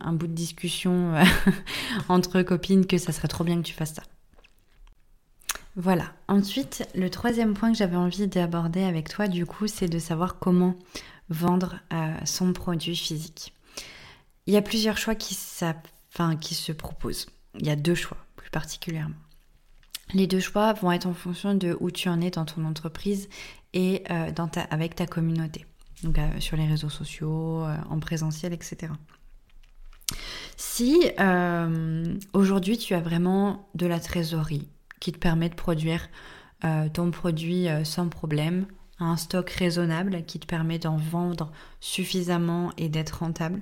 un 0.00 0.12
bout 0.12 0.26
de 0.26 0.32
discussion 0.32 1.14
entre 2.08 2.42
copines 2.42 2.84
que 2.86 2.98
ça 2.98 3.12
serait 3.12 3.28
trop 3.28 3.44
bien 3.44 3.56
que 3.58 3.66
tu 3.66 3.74
fasses 3.74 3.94
ça. 3.94 4.02
Voilà. 5.76 6.12
Ensuite, 6.26 6.88
le 6.96 7.08
troisième 7.08 7.54
point 7.54 7.70
que 7.70 7.78
j'avais 7.78 7.96
envie 7.96 8.26
d'aborder 8.26 8.82
avec 8.82 9.08
toi, 9.08 9.28
du 9.28 9.46
coup, 9.46 9.68
c'est 9.68 9.88
de 9.88 10.00
savoir 10.00 10.40
comment 10.40 10.74
vendre 11.30 11.78
son 12.24 12.52
produit 12.52 12.96
physique. 12.96 13.54
Il 14.46 14.54
y 14.54 14.56
a 14.56 14.62
plusieurs 14.62 14.98
choix 14.98 15.14
qui, 15.14 15.38
qui 16.40 16.54
se 16.54 16.72
proposent. 16.72 17.26
Il 17.60 17.66
y 17.66 17.70
a 17.70 17.76
deux 17.76 17.94
choix, 17.94 18.18
plus 18.34 18.50
particulièrement. 18.50 19.14
Les 20.14 20.26
deux 20.26 20.40
choix 20.40 20.72
vont 20.72 20.90
être 20.92 21.06
en 21.06 21.14
fonction 21.14 21.54
de 21.54 21.76
où 21.80 21.90
tu 21.90 22.08
en 22.08 22.20
es 22.20 22.30
dans 22.30 22.44
ton 22.44 22.64
entreprise 22.64 23.28
et 23.74 24.02
euh, 24.10 24.32
dans 24.32 24.48
ta, 24.48 24.62
avec 24.62 24.94
ta 24.94 25.06
communauté. 25.06 25.66
donc 26.02 26.18
sur 26.38 26.56
les 26.56 26.66
réseaux 26.66 26.88
sociaux, 26.88 27.64
en 27.90 27.98
présentiel, 28.00 28.52
etc. 28.52 28.92
Si 30.56 30.98
aujourd'hui 32.32 32.78
tu 32.78 32.94
as 32.94 33.00
vraiment 33.00 33.68
de 33.74 33.86
la 33.86 34.00
trésorerie 34.00 34.68
qui 35.00 35.12
te 35.12 35.18
permet 35.18 35.48
de 35.48 35.54
produire 35.54 36.08
ton 36.92 37.10
produit 37.10 37.66
sans 37.84 38.08
problème, 38.08 38.66
un 39.00 39.16
stock 39.16 39.50
raisonnable 39.50 40.24
qui 40.24 40.38
te 40.38 40.46
permet 40.46 40.78
d'en 40.78 40.96
vendre 40.96 41.52
suffisamment 41.80 42.72
et 42.76 42.88
d'être 42.88 43.20
rentable, 43.20 43.60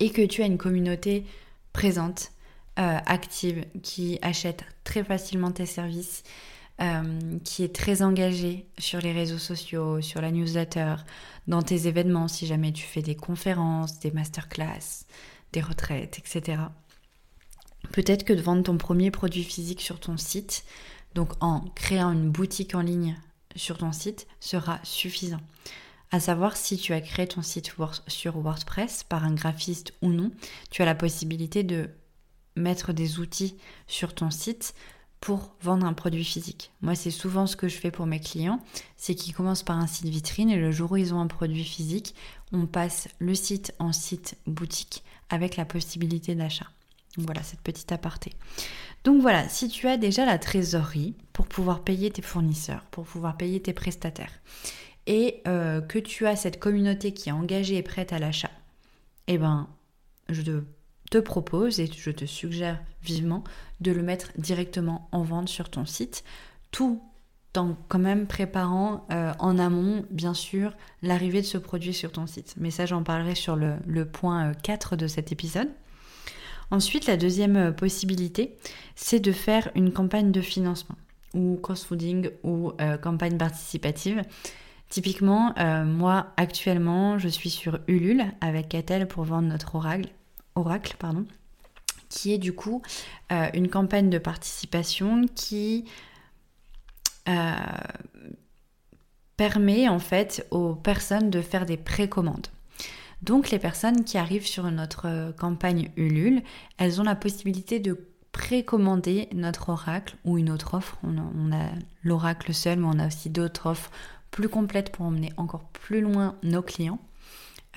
et 0.00 0.10
que 0.10 0.22
tu 0.22 0.42
as 0.42 0.46
une 0.46 0.58
communauté 0.58 1.24
présente, 1.72 2.32
euh, 2.78 2.98
active, 3.06 3.64
qui 3.82 4.18
achète 4.22 4.64
très 4.84 5.04
facilement 5.04 5.50
tes 5.50 5.66
services, 5.66 6.22
euh, 6.80 7.38
qui 7.44 7.64
est 7.64 7.74
très 7.74 8.02
engagée 8.02 8.66
sur 8.78 9.00
les 9.00 9.12
réseaux 9.12 9.38
sociaux, 9.38 10.00
sur 10.00 10.20
la 10.20 10.30
newsletter, 10.30 10.96
dans 11.46 11.62
tes 11.62 11.86
événements, 11.86 12.28
si 12.28 12.46
jamais 12.46 12.72
tu 12.72 12.84
fais 12.84 13.02
des 13.02 13.14
conférences, 13.14 13.98
des 14.00 14.10
masterclass, 14.10 15.06
des 15.52 15.60
retraites, 15.60 16.18
etc. 16.18 16.62
Peut-être 17.92 18.24
que 18.24 18.32
de 18.32 18.42
vendre 18.42 18.64
ton 18.64 18.76
premier 18.76 19.10
produit 19.10 19.44
physique 19.44 19.80
sur 19.80 20.00
ton 20.00 20.16
site, 20.16 20.64
donc 21.14 21.32
en 21.40 21.60
créant 21.74 22.12
une 22.12 22.30
boutique 22.30 22.74
en 22.74 22.82
ligne 22.82 23.16
sur 23.54 23.78
ton 23.78 23.92
site, 23.92 24.26
sera 24.40 24.80
suffisant 24.82 25.40
à 26.10 26.20
savoir 26.20 26.56
si 26.56 26.76
tu 26.76 26.92
as 26.92 27.00
créé 27.00 27.26
ton 27.26 27.42
site 27.42 27.74
sur 28.06 28.38
WordPress 28.38 29.04
par 29.04 29.24
un 29.24 29.34
graphiste 29.34 29.92
ou 30.02 30.10
non, 30.10 30.30
tu 30.70 30.82
as 30.82 30.84
la 30.84 30.94
possibilité 30.94 31.62
de 31.62 31.90
mettre 32.56 32.92
des 32.92 33.18
outils 33.18 33.56
sur 33.86 34.14
ton 34.14 34.30
site 34.30 34.74
pour 35.20 35.54
vendre 35.62 35.86
un 35.86 35.92
produit 35.92 36.24
physique. 36.24 36.72
Moi, 36.82 36.94
c'est 36.94 37.10
souvent 37.10 37.46
ce 37.46 37.56
que 37.56 37.68
je 37.68 37.76
fais 37.76 37.90
pour 37.90 38.06
mes 38.06 38.20
clients, 38.20 38.60
c'est 38.96 39.14
qu'ils 39.14 39.34
commencent 39.34 39.62
par 39.62 39.78
un 39.78 39.86
site 39.86 40.06
vitrine 40.06 40.50
et 40.50 40.56
le 40.56 40.70
jour 40.70 40.92
où 40.92 40.96
ils 40.96 41.14
ont 41.14 41.20
un 41.20 41.26
produit 41.26 41.64
physique, 41.64 42.14
on 42.52 42.66
passe 42.66 43.08
le 43.18 43.34
site 43.34 43.74
en 43.78 43.92
site 43.92 44.36
boutique 44.46 45.02
avec 45.30 45.56
la 45.56 45.64
possibilité 45.64 46.34
d'achat. 46.34 46.66
voilà 47.16 47.42
cette 47.42 47.60
petite 47.60 47.92
aparté. 47.92 48.32
Donc 49.04 49.20
voilà, 49.20 49.48
si 49.48 49.68
tu 49.68 49.88
as 49.88 49.96
déjà 49.96 50.26
la 50.26 50.38
trésorerie 50.38 51.14
pour 51.32 51.46
pouvoir 51.46 51.82
payer 51.82 52.10
tes 52.10 52.22
fournisseurs, 52.22 52.84
pour 52.90 53.04
pouvoir 53.04 53.36
payer 53.36 53.60
tes 53.60 53.72
prestataires, 53.72 54.32
et 55.06 55.42
euh, 55.46 55.80
que 55.80 55.98
tu 55.98 56.26
as 56.26 56.36
cette 56.36 56.58
communauté 56.58 57.12
qui 57.12 57.28
est 57.28 57.32
engagée 57.32 57.76
et 57.76 57.82
prête 57.82 58.12
à 58.12 58.18
l'achat, 58.18 58.50
eh 59.28 59.38
ben, 59.38 59.68
je 60.28 60.42
te 60.42 60.64
propose 61.18 61.80
et 61.80 61.86
je 61.86 62.10
te 62.10 62.24
suggère 62.24 62.80
vivement 63.02 63.44
de 63.80 63.92
le 63.92 64.02
mettre 64.02 64.32
directement 64.38 65.08
en 65.12 65.22
vente 65.22 65.48
sur 65.48 65.70
ton 65.70 65.86
site, 65.86 66.24
tout 66.70 67.00
en 67.56 67.76
quand 67.88 67.98
même 67.98 68.26
préparant 68.26 69.06
euh, 69.10 69.32
en 69.38 69.58
amont, 69.58 70.04
bien 70.10 70.34
sûr, 70.34 70.74
l'arrivée 71.02 71.40
de 71.40 71.46
ce 71.46 71.58
produit 71.58 71.94
sur 71.94 72.12
ton 72.12 72.26
site. 72.26 72.54
Mais 72.58 72.70
ça, 72.70 72.84
j'en 72.84 73.02
parlerai 73.02 73.34
sur 73.34 73.56
le, 73.56 74.04
point 74.04 74.52
4 74.52 74.92
euh, 74.92 74.96
de 74.96 75.06
cet 75.06 75.32
épisode. 75.32 75.70
Ensuite, 76.70 77.06
la 77.06 77.16
deuxième 77.16 77.74
possibilité, 77.74 78.56
c'est 78.94 79.20
de 79.20 79.32
faire 79.32 79.70
une 79.74 79.92
campagne 79.92 80.32
de 80.32 80.40
financement 80.40 80.96
ou 81.32 81.58
cross-fooding 81.62 82.30
ou 82.42 82.72
campagne 83.02 83.36
participative. 83.36 84.22
Typiquement, 84.88 85.52
euh, 85.58 85.84
moi 85.84 86.28
actuellement, 86.36 87.18
je 87.18 87.28
suis 87.28 87.50
sur 87.50 87.80
Ulule 87.88 88.24
avec 88.40 88.68
Catel 88.68 89.08
pour 89.08 89.24
vendre 89.24 89.48
notre 89.48 89.74
oracle, 89.74 90.10
oracle 90.56 90.96
pardon, 90.98 91.24
qui 92.08 92.32
est 92.32 92.38
du 92.38 92.52
coup 92.52 92.82
euh, 93.32 93.48
une 93.54 93.68
campagne 93.68 94.10
de 94.10 94.18
participation 94.18 95.26
qui 95.34 95.84
euh, 97.28 97.52
permet 99.36 99.88
en 99.88 99.98
fait 99.98 100.46
aux 100.50 100.74
personnes 100.74 101.30
de 101.30 101.40
faire 101.40 101.66
des 101.66 101.76
précommandes. 101.76 102.48
Donc 103.22 103.50
les 103.50 103.58
personnes 103.58 104.04
qui 104.04 104.18
arrivent 104.18 104.46
sur 104.46 104.70
notre 104.70 105.32
campagne 105.38 105.90
Ulule, 105.96 106.42
elles 106.78 107.00
ont 107.00 107.04
la 107.04 107.16
possibilité 107.16 107.80
de 107.80 107.98
précommander 108.36 109.28
notre 109.32 109.70
oracle 109.70 110.16
ou 110.24 110.36
une 110.36 110.50
autre 110.50 110.74
offre. 110.74 110.98
On 111.02 111.52
a, 111.52 111.70
l'oracle 112.02 112.52
seul, 112.52 112.78
mais 112.78 112.86
on 112.86 112.98
a 112.98 113.06
aussi 113.06 113.30
d'autres 113.30 113.66
offres 113.66 113.90
plus 114.30 114.50
complète 114.50 114.92
pour 114.92 115.06
emmener 115.06 115.32
encore 115.38 115.64
plus 115.64 116.02
loin 116.02 116.36
nos 116.42 116.60
clients. 116.60 117.00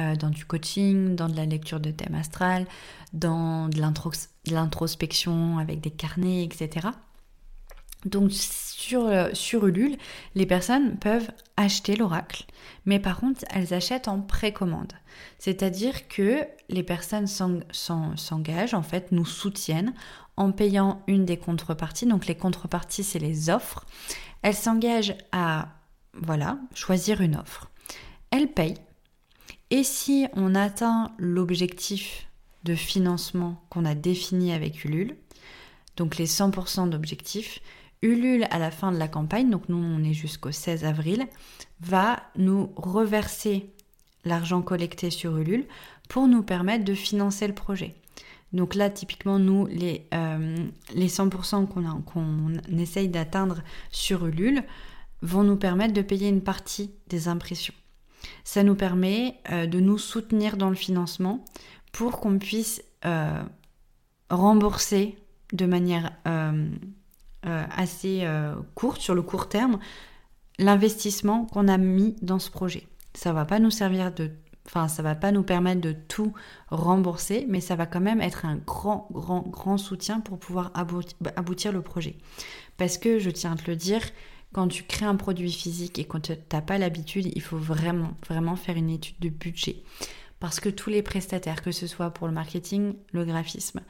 Euh, 0.02 0.16
dans 0.16 0.30
du 0.30 0.46
coaching, 0.46 1.16
dans 1.16 1.28
de 1.28 1.36
la 1.36 1.46
lecture 1.46 1.82
de 1.82 1.92
thème 1.92 2.16
astral, 2.16 2.66
dans 3.12 3.68
de 3.68 3.82
l'introspection 4.46 5.58
avec 5.58 5.82
des 5.82 5.92
carnets, 5.92 6.46
etc. 6.46 6.88
Donc 8.06 8.32
sur, 8.32 9.06
euh, 9.06 9.30
sur 9.34 9.68
Ulule, 9.68 9.98
les 10.36 10.46
personnes 10.46 10.98
peuvent 11.00 11.30
acheter 11.58 11.98
l'oracle, 11.98 12.46
mais 12.86 13.00
par 13.00 13.20
contre, 13.20 13.44
elles 13.50 13.74
achètent 13.74 14.08
en 14.08 14.22
précommande. 14.22 14.94
C'est-à-dire 15.38 16.08
que 16.08 16.46
les 16.70 16.84
personnes 16.84 17.28
s'engagent, 17.28 18.74
en 18.74 18.84
fait, 18.84 19.12
nous 19.12 19.26
soutiennent 19.26 19.94
en 20.38 20.54
payant 20.54 21.02
une 21.08 21.26
des 21.26 21.36
contreparties. 21.36 22.06
Donc 22.06 22.26
les 22.26 22.36
contreparties, 22.36 23.04
c'est 23.04 23.20
les 23.20 23.50
offres. 23.50 23.86
Elles 24.44 24.56
s'engagent 24.56 25.18
à 25.34 25.68
voilà, 26.14 26.58
choisir 26.74 27.20
une 27.20 27.36
offre. 27.36 27.70
Elle 28.32 28.48
paye. 28.48 28.76
Et 29.72 29.84
si 29.84 30.28
on 30.34 30.56
atteint 30.56 31.12
l'objectif 31.18 32.28
de 32.64 32.76
financement 32.76 33.64
qu'on 33.70 33.86
a 33.86 33.96
défini 33.96 34.52
avec 34.52 34.84
Ulule, 34.84 35.16
donc 35.96 36.18
les 36.18 36.28
100% 36.28 36.90
d'objectifs, 36.90 37.60
Ulule 38.02 38.48
à 38.50 38.60
la 38.60 38.72
fin 38.72 38.92
de 38.92 38.98
la 38.98 39.08
campagne, 39.08 39.50
donc 39.50 39.68
nous 39.70 39.78
on 39.78 40.04
est 40.04 40.14
jusqu'au 40.14 40.52
16 40.52 40.86
avril, 40.86 41.28
va 41.82 42.24
nous 42.38 42.72
reverser 42.78 43.70
l'argent 44.26 44.62
collecté 44.62 45.10
sur 45.10 45.38
Ulule 45.38 45.68
pour 46.08 46.28
nous 46.28 46.42
permettre 46.42 46.86
de 46.86 46.94
financer 46.94 47.48
le 47.48 47.54
projet. 47.54 47.96
Donc 48.52 48.74
là, 48.74 48.90
typiquement, 48.90 49.38
nous, 49.38 49.68
les, 49.68 50.08
euh, 50.14 50.68
les 50.96 51.08
100% 51.08 51.68
qu'on 51.68 52.02
qu'on 52.02 52.54
essaye 52.78 53.08
d'atteindre 53.08 53.62
sur 53.92 54.26
Ulule, 54.26 54.64
vont 55.22 55.44
nous 55.44 55.58
permettre 55.58 55.94
de 55.94 56.02
payer 56.02 56.30
une 56.30 56.42
partie 56.42 56.92
des 57.10 57.28
impressions. 57.28 57.74
Ça 58.44 58.64
nous 58.64 58.76
permet 58.76 59.36
euh, 59.52 59.66
de 59.66 59.80
nous 59.80 59.98
soutenir 59.98 60.58
dans 60.58 60.70
le 60.70 60.76
financement 60.76 61.44
pour 61.92 62.20
qu'on 62.20 62.38
puisse 62.38 62.84
euh, 63.06 63.42
rembourser 64.30 65.18
de 65.54 65.66
manière 65.66 66.12
euh, 66.28 66.68
assez 67.44 68.28
courte, 68.76 69.02
sur 69.02 69.16
le 69.16 69.22
court 69.22 69.50
terme, 69.50 69.80
l'investissement 70.60 71.46
qu'on 71.46 71.68
a 71.68 71.78
mis 71.78 72.16
dans 72.22 72.38
ce 72.38 72.52
projet. 72.52 72.86
Ça 73.14 73.34
va 73.34 73.46
pas 73.46 73.60
nous 73.60 73.72
servir 73.72 74.14
de 74.14 74.32
enfin 74.70 74.88
ça 74.88 75.02
va 75.02 75.16
pas 75.16 75.32
nous 75.32 75.42
permettre 75.42 75.82
de 75.82 75.94
tout 75.94 76.34
rembourser, 76.70 77.46
mais 77.50 77.60
ça 77.60 77.76
va 77.76 77.88
quand 77.88 78.02
même 78.02 78.22
être 78.22 78.46
un 78.46 78.58
grand, 78.58 79.08
grand, 79.12 79.42
grand 79.48 79.78
soutien 79.78 80.20
pour 80.20 80.38
pouvoir 80.38 80.72
aboutir 80.76 81.72
le 81.72 81.82
projet. 81.82 82.18
Parce 82.78 83.00
que 83.00 83.18
je 83.18 83.32
tiens 83.32 83.54
à 83.54 83.56
te 83.56 83.70
le 83.70 83.76
dire, 83.76 84.02
quand 84.54 84.68
tu 84.68 84.84
crées 84.84 85.06
un 85.06 85.16
produit 85.16 85.52
physique 85.52 86.00
et 86.00 86.06
quand 86.06 86.22
tu 86.22 86.34
n'as 86.52 86.62
pas 86.62 86.78
l'habitude, 86.78 87.32
il 87.36 87.42
faut 87.42 87.58
vraiment, 87.58 88.12
vraiment 88.28 88.56
faire 88.56 88.78
une 88.78 88.90
étude 88.90 89.20
de 89.20 89.30
budget. 89.30 89.84
Parce 90.40 90.60
que 90.60 90.70
tous 90.70 90.90
les 90.90 91.02
prestataires, 91.02 91.62
que 91.62 91.72
ce 91.72 91.86
soit 91.86 92.12
pour 92.12 92.28
le 92.28 92.34
marketing, 92.34 92.96
le 93.12 93.26
graphisme, 93.26 93.82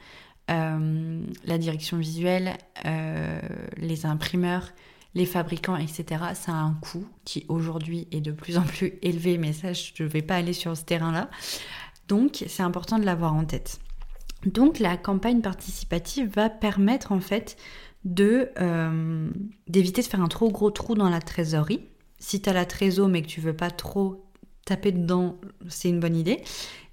euh, 0.50 1.22
la 1.44 1.58
direction 1.58 1.96
visuelle, 1.96 2.58
euh, 2.84 3.40
les 3.76 4.04
imprimeurs, 4.04 4.72
les 5.14 5.26
fabricants, 5.26 5.76
etc., 5.76 6.04
ça 6.34 6.52
a 6.52 6.56
un 6.56 6.74
coût 6.74 7.06
qui 7.24 7.44
aujourd'hui 7.48 8.08
est 8.10 8.20
de 8.20 8.32
plus 8.32 8.58
en 8.58 8.62
plus 8.62 8.94
élevé, 9.02 9.38
mais 9.38 9.52
ça, 9.52 9.72
je 9.72 10.02
ne 10.02 10.08
vais 10.08 10.22
pas 10.22 10.36
aller 10.36 10.52
sur 10.52 10.76
ce 10.76 10.84
terrain-là. 10.84 11.30
Donc, 12.08 12.44
c'est 12.48 12.62
important 12.62 12.98
de 12.98 13.04
l'avoir 13.04 13.34
en 13.34 13.44
tête. 13.44 13.80
Donc, 14.44 14.78
la 14.78 14.96
campagne 14.96 15.40
participative 15.40 16.30
va 16.34 16.48
permettre 16.48 17.12
en 17.12 17.20
fait 17.20 17.56
euh, 18.08 19.30
d'éviter 19.68 20.02
de 20.02 20.06
faire 20.06 20.22
un 20.22 20.28
trop 20.28 20.50
gros 20.50 20.70
trou 20.70 20.94
dans 20.94 21.10
la 21.10 21.20
trésorerie. 21.20 21.88
Si 22.18 22.40
tu 22.40 22.48
as 22.48 22.52
la 22.52 22.66
trésor 22.66 23.08
mais 23.08 23.22
que 23.22 23.28
tu 23.28 23.40
veux 23.40 23.56
pas 23.56 23.70
trop 23.70 24.26
taper 24.64 24.92
dedans, 24.92 25.38
c'est 25.68 25.88
une 25.88 26.00
bonne 26.00 26.16
idée. 26.16 26.42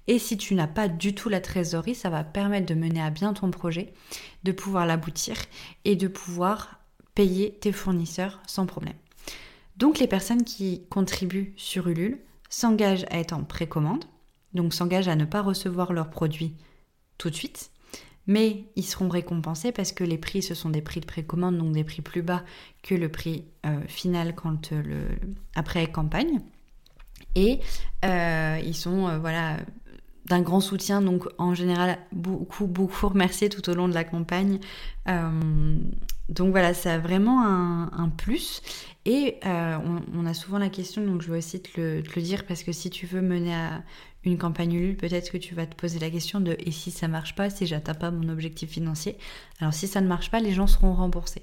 Et 0.06 0.18
si 0.18 0.38
tu 0.38 0.54
n'as 0.54 0.66
pas 0.66 0.88
du 0.88 1.14
tout 1.14 1.28
la 1.28 1.40
trésorerie, 1.40 1.94
ça 1.94 2.08
va 2.08 2.24
permettre 2.24 2.66
de 2.66 2.74
mener 2.74 3.02
à 3.02 3.10
bien 3.10 3.34
ton 3.34 3.50
projet, 3.50 3.92
de 4.42 4.52
pouvoir 4.52 4.86
l'aboutir 4.86 5.36
et 5.84 5.96
de 5.96 6.08
pouvoir 6.08 6.80
payer 7.14 7.58
tes 7.60 7.72
fournisseurs 7.72 8.40
sans 8.46 8.64
problème. 8.64 8.94
Donc 9.76 9.98
les 9.98 10.06
personnes 10.06 10.44
qui 10.44 10.86
contribuent 10.88 11.52
sur 11.56 11.88
Ulule 11.88 12.20
s'engagent 12.48 13.04
à 13.10 13.18
être 13.18 13.34
en 13.34 13.44
précommande, 13.44 14.04
donc 14.54 14.72
s'engagent 14.72 15.08
à 15.08 15.16
ne 15.16 15.26
pas 15.26 15.42
recevoir 15.42 15.92
leurs 15.92 16.10
produits 16.10 16.54
tout 17.18 17.28
de 17.28 17.34
suite, 17.34 17.70
mais 18.28 18.66
ils 18.76 18.84
seront 18.84 19.08
récompensés 19.08 19.72
parce 19.72 19.90
que 19.90 20.04
les 20.04 20.18
prix, 20.18 20.42
ce 20.42 20.54
sont 20.54 20.68
des 20.68 20.82
prix 20.82 21.00
de 21.00 21.06
précommande, 21.06 21.56
donc 21.56 21.72
des 21.72 21.82
prix 21.82 22.02
plus 22.02 22.22
bas 22.22 22.44
que 22.82 22.94
le 22.94 23.08
prix 23.08 23.44
euh, 23.66 23.80
final 23.88 24.34
quand 24.34 24.70
euh, 24.72 24.82
le, 24.82 25.00
après 25.54 25.86
campagne. 25.90 26.40
Et 27.34 27.60
euh, 28.04 28.60
ils 28.62 28.76
sont 28.76 29.18
voilà 29.18 29.56
d'un 30.26 30.42
grand 30.42 30.60
soutien. 30.60 31.00
Donc 31.00 31.26
en 31.38 31.54
général, 31.54 31.98
beaucoup, 32.12 32.66
beaucoup 32.66 33.08
remercié 33.08 33.48
tout 33.48 33.68
au 33.70 33.74
long 33.74 33.88
de 33.88 33.94
la 33.94 34.04
campagne. 34.04 34.60
Donc 36.28 36.50
voilà, 36.50 36.74
ça 36.74 36.94
a 36.94 36.98
vraiment 36.98 37.42
un, 37.46 38.10
plus. 38.10 38.60
Et 39.06 39.38
on, 39.42 40.26
a 40.26 40.34
souvent 40.34 40.58
la 40.58 40.68
question, 40.68 41.02
donc 41.06 41.22
je 41.22 41.32
vais 41.32 41.38
aussi 41.38 41.62
te 41.62 41.80
le, 41.80 42.02
dire, 42.20 42.44
parce 42.44 42.62
que 42.62 42.72
si 42.72 42.90
tu 42.90 43.06
veux 43.06 43.22
mener 43.22 43.54
à 43.54 43.82
une 44.24 44.38
campagne 44.38 44.72
Ulule, 44.72 44.96
peut-être 44.96 45.30
que 45.30 45.38
tu 45.38 45.54
vas 45.54 45.66
te 45.66 45.74
poser 45.74 45.98
la 45.98 46.10
question 46.10 46.40
de 46.40 46.56
et 46.58 46.70
si 46.70 46.90
ça 46.90 47.08
marche 47.08 47.34
pas, 47.34 47.50
si 47.50 47.66
j'atteins 47.66 47.94
pas 47.94 48.10
mon 48.10 48.28
objectif 48.28 48.70
financier. 48.70 49.16
Alors 49.60 49.74
si 49.74 49.86
ça 49.86 50.00
ne 50.00 50.08
marche 50.08 50.30
pas, 50.30 50.40
les 50.40 50.52
gens 50.52 50.66
seront 50.66 50.94
remboursés. 50.94 51.42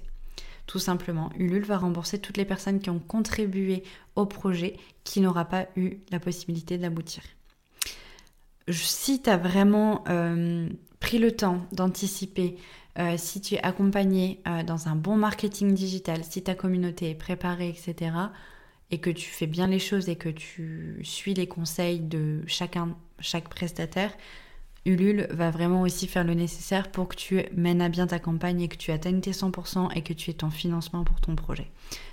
Tout 0.67 0.79
simplement, 0.79 1.31
Ulule 1.37 1.63
va 1.63 1.77
rembourser 1.77 2.19
toutes 2.19 2.37
les 2.37 2.45
personnes 2.45 2.79
qui 2.79 2.89
ont 2.89 2.99
contribué 2.99 3.83
au 4.15 4.25
projet 4.25 4.77
qui 5.03 5.21
n'aura 5.21 5.45
pas 5.45 5.67
eu 5.75 5.97
la 6.11 6.19
possibilité 6.19 6.77
d'aboutir 6.77 7.21
si 8.71 9.21
tu 9.21 9.29
as 9.29 9.37
vraiment 9.37 10.03
euh, 10.09 10.67
pris 10.99 11.19
le 11.19 11.31
temps 11.31 11.65
d'anticiper, 11.71 12.57
euh, 12.97 13.15
si 13.17 13.41
tu 13.41 13.55
es 13.55 13.63
accompagné 13.63 14.41
euh, 14.47 14.63
dans 14.63 14.87
un 14.87 14.95
bon 14.95 15.15
marketing 15.15 15.73
digital, 15.73 16.23
si 16.23 16.41
ta 16.41 16.55
communauté 16.55 17.11
est 17.11 17.15
préparée, 17.15 17.69
etc., 17.69 18.11
et 18.91 18.99
que 18.99 19.09
tu 19.09 19.29
fais 19.29 19.47
bien 19.47 19.67
les 19.67 19.79
choses 19.79 20.09
et 20.09 20.15
que 20.15 20.29
tu 20.29 20.99
suis 21.03 21.33
les 21.33 21.47
conseils 21.47 21.99
de 21.99 22.41
chacun, 22.47 22.95
chaque 23.19 23.49
prestataire, 23.49 24.11
Ulule 24.85 25.27
va 25.31 25.49
vraiment 25.49 25.81
aussi 25.81 26.07
faire 26.07 26.23
le 26.23 26.35
nécessaire 26.35 26.91
pour 26.91 27.07
que 27.07 27.15
tu 27.15 27.41
mènes 27.55 27.81
à 27.81 27.89
bien 27.89 28.05
ta 28.05 28.19
campagne 28.19 28.61
et 28.61 28.67
que 28.67 28.77
tu 28.77 28.91
atteignes 28.91 29.19
tes 29.19 29.31
100% 29.31 29.89
et 29.95 30.03
que 30.03 30.13
tu 30.13 30.29
aies 30.29 30.35
ton 30.35 30.51
financement 30.51 31.03
pour 31.03 31.19
ton 31.19 31.35
projet. 31.35 31.67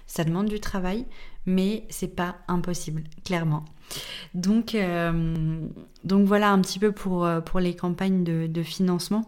Ça 0.07 0.25
demande 0.25 0.49
du 0.49 0.59
travail, 0.59 1.05
mais 1.45 1.85
c'est 1.91 2.17
pas 2.17 2.37
impossible, 2.49 3.05
clairement. 3.25 3.67
Donc, 4.33 4.75
euh, 4.75 5.69
donc 6.05 6.27
voilà 6.27 6.51
un 6.51 6.61
petit 6.63 6.79
peu 6.79 6.93
pour, 6.93 7.27
euh, 7.27 7.43
pour 7.43 7.61
les 7.61 7.77
campagnes 7.77 8.25
de, 8.25 8.63
financement. 8.63 9.27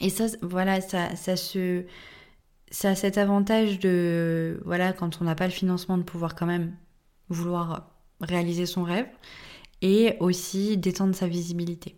Et 0.00 0.08
ça, 0.08 0.24
voilà, 0.40 0.80
ça, 0.80 1.14
ça 1.14 1.36
se, 1.36 1.84
ça 2.72 2.90
a 2.90 2.94
cet 2.94 3.18
avantage 3.18 3.78
de, 3.78 4.60
voilà, 4.64 4.92
quand 4.94 5.20
on 5.20 5.24
n'a 5.24 5.34
pas 5.34 5.46
le 5.46 5.52
financement, 5.52 5.98
de 5.98 6.02
pouvoir 6.02 6.34
quand 6.34 6.46
même 6.46 6.74
vouloir 7.28 7.90
réaliser 8.20 8.64
son 8.66 8.82
rêve 8.82 9.06
et 9.82 10.16
aussi 10.20 10.78
d'étendre 10.78 11.14
sa 11.14 11.28
visibilité. 11.28 11.96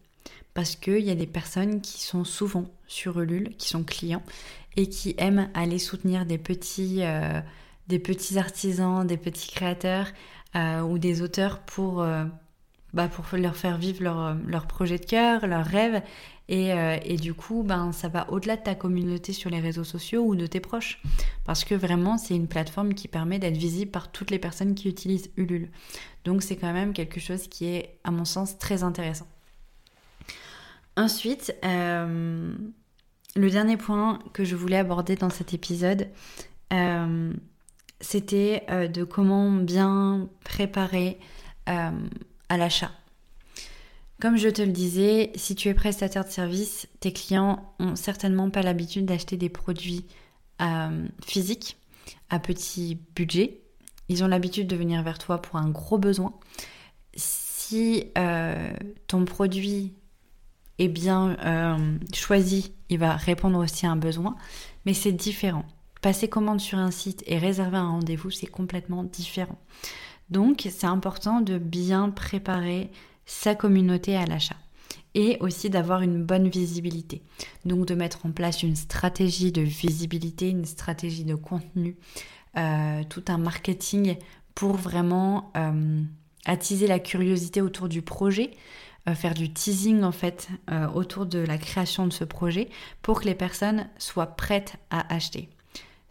Parce 0.52 0.74
qu'il 0.74 1.00
y 1.00 1.10
a 1.10 1.14
des 1.14 1.28
personnes 1.28 1.80
qui 1.80 2.02
sont 2.02 2.24
souvent 2.24 2.66
sur 2.88 3.20
Ulule, 3.20 3.56
qui 3.56 3.68
sont 3.68 3.84
clients 3.84 4.22
et 4.76 4.88
qui 4.88 5.14
aiment 5.18 5.48
aller 5.54 5.78
soutenir 5.78 6.26
des 6.26 6.38
petits, 6.38 7.02
euh, 7.02 7.40
artisans, 8.37 9.06
des 9.06 9.16
petits 9.16 9.52
créateurs 9.52 10.08
euh, 10.56 10.80
ou 10.80 10.98
des 10.98 11.22
auteurs 11.22 11.60
pour, 11.60 12.02
euh, 12.02 12.24
bah, 12.94 13.09
pour 13.09 13.26
leur 13.37 13.57
faire 13.57 13.76
vivre 13.76 14.02
leur, 14.02 14.37
leur 14.46 14.66
projet 14.66 14.98
de 14.98 15.04
cœur, 15.04 15.46
leurs 15.46 15.66
rêves. 15.66 16.02
Et, 16.48 16.72
euh, 16.72 16.98
et, 17.04 17.16
du 17.16 17.33
coup, 17.35 17.62
ben, 17.62 17.92
ça 17.92 18.09
va 18.09 18.30
au-delà 18.30 18.57
de 18.57 18.62
ta 18.62 18.74
communauté 18.74 19.33
sur 19.33 19.50
les 19.50 19.61
réseaux 19.61 19.85
sociaux 19.85 20.22
ou 20.22 20.37
de 20.37 20.46
tes 20.46 20.61
proches. 20.61 21.00
Parce 21.44 21.64
que 21.64 21.74
vraiment, 21.74 22.18
c'est 22.18 22.35
une 22.35 22.48
plateforme 22.48 22.94
qui 22.94 23.09
permet 23.09 23.38
d'être 23.38 23.57
visible 23.57 23.90
par 23.90 24.12
toutes 24.12 24.30
les 24.30 24.38
personnes 24.38 24.74
qui 24.74 24.88
utilisent 24.88 25.30
Ulule. 25.37 25.70
Donc 26.24 26.42
c'est 26.42 26.57
quand 26.57 26.72
même 26.72 26.92
quelque 26.92 27.20
chose 27.20 27.48
qui 27.48 27.66
est, 27.66 27.98
à 28.04 28.11
mon 28.11 28.24
sens, 28.24 28.59
très 28.59 28.83
intéressant. 28.83 29.26
Ensuite, 30.96 31.54
le 31.62 32.57
dernier 33.37 33.76
point 33.76 34.20
que 34.33 34.44
je 34.44 34.54
voulais 34.54 34.76
aborder 34.76 35.16
dans 35.16 35.30
cet 35.30 35.54
épisode, 35.54 36.09
c'était 38.04 38.64
euh, 38.70 38.87
de 38.87 39.02
comment 39.02 39.50
bien 39.50 40.28
préparer 40.44 41.18
euh, 41.68 41.90
l'achat. 42.56 42.90
Comme 44.20 44.36
je 44.36 44.48
te 44.48 44.62
le 44.62 44.72
disais, 44.72 45.32
si 45.34 45.54
tu 45.54 45.68
es 45.68 45.74
prestataire 45.74 46.24
de 46.24 46.30
service, 46.30 46.88
tes 47.00 47.12
clients 47.12 47.74
ont 47.78 47.96
certainement 47.96 48.48
pas 48.50 48.62
l'habitude 48.62 49.06
d'acheter 49.06 49.36
des 49.36 49.48
produits 49.48 50.06
euh, 50.62 51.06
physiques 51.24 51.76
à 52.30 52.38
petit 52.38 52.98
budget. 53.16 53.60
Ils 54.08 54.22
ont 54.22 54.28
l'habitude 54.28 54.66
de 54.66 54.76
venir 54.76 55.02
vers 55.02 55.18
toi 55.18 55.42
pour 55.42 55.56
un 55.56 55.68
gros 55.68 55.98
besoin. 55.98 56.34
Si 57.16 58.12
ton 59.06 59.24
produit 59.24 59.94
est 60.78 60.88
bien 60.88 61.36
choisi, 62.12 62.72
il 62.90 62.98
va 62.98 63.16
répondre 63.16 63.58
aussi 63.58 63.86
à 63.86 63.90
un 63.90 63.96
besoin, 63.96 64.36
mais 64.84 64.94
c'est 64.94 65.12
différent. 65.12 65.64
Passer 66.02 66.28
commande 66.28 66.60
sur 66.60 66.78
un 66.78 66.90
site 66.90 67.24
et 67.26 67.38
réserver 67.38 67.78
un 67.78 67.88
rendez-vous, 67.88 68.30
c'est 68.30 68.46
complètement 68.46 69.04
différent. 69.04 69.58
Donc, 70.30 70.68
c'est 70.70 70.87
important 70.87 71.40
de 71.40 71.58
bien 71.58 72.10
préparer 72.10 72.90
sa 73.26 73.54
communauté 73.54 74.16
à 74.16 74.26
l'achat 74.26 74.56
et 75.14 75.37
aussi 75.40 75.70
d'avoir 75.70 76.02
une 76.02 76.24
bonne 76.24 76.48
visibilité. 76.48 77.22
Donc, 77.64 77.87
de 77.87 77.94
mettre 77.94 78.26
en 78.26 78.32
place 78.32 78.62
une 78.62 78.76
stratégie 78.76 79.52
de 79.52 79.62
visibilité, 79.62 80.50
une 80.50 80.64
stratégie 80.64 81.24
de 81.24 81.34
contenu, 81.34 81.96
euh, 82.56 83.02
tout 83.08 83.24
un 83.28 83.38
marketing 83.38 84.16
pour 84.54 84.76
vraiment 84.76 85.52
euh, 85.56 86.02
attiser 86.44 86.87
la 86.87 87.00
curiosité 87.00 87.60
autour 87.60 87.88
du 87.88 88.00
projet, 88.02 88.52
euh, 89.08 89.14
faire 89.14 89.34
du 89.34 89.52
teasing 89.52 90.02
en 90.02 90.12
fait 90.12 90.48
autour 90.94 91.26
de 91.26 91.40
la 91.40 91.58
création 91.58 92.06
de 92.06 92.12
ce 92.12 92.24
projet 92.24 92.68
pour 93.02 93.20
que 93.20 93.26
les 93.26 93.34
personnes 93.34 93.88
soient 93.98 94.37
prêtes 94.37 94.76
à 94.90 95.12
acheter. 95.12 95.48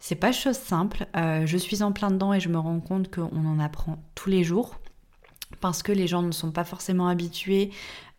C'est 0.06 0.16
pas 0.16 0.32
chose 0.32 0.58
simple. 0.58 1.06
Euh, 1.16 1.46
je 1.46 1.56
suis 1.56 1.82
en 1.82 1.90
plein 1.90 2.10
dedans 2.10 2.34
et 2.34 2.38
je 2.38 2.50
me 2.50 2.58
rends 2.58 2.78
compte 2.78 3.10
qu'on 3.10 3.46
en 3.46 3.58
apprend 3.58 4.04
tous 4.14 4.28
les 4.28 4.44
jours 4.44 4.78
parce 5.62 5.82
que 5.82 5.92
les 5.92 6.06
gens 6.06 6.20
ne 6.20 6.30
sont 6.30 6.52
pas 6.52 6.64
forcément 6.64 7.08
habitués, 7.08 7.70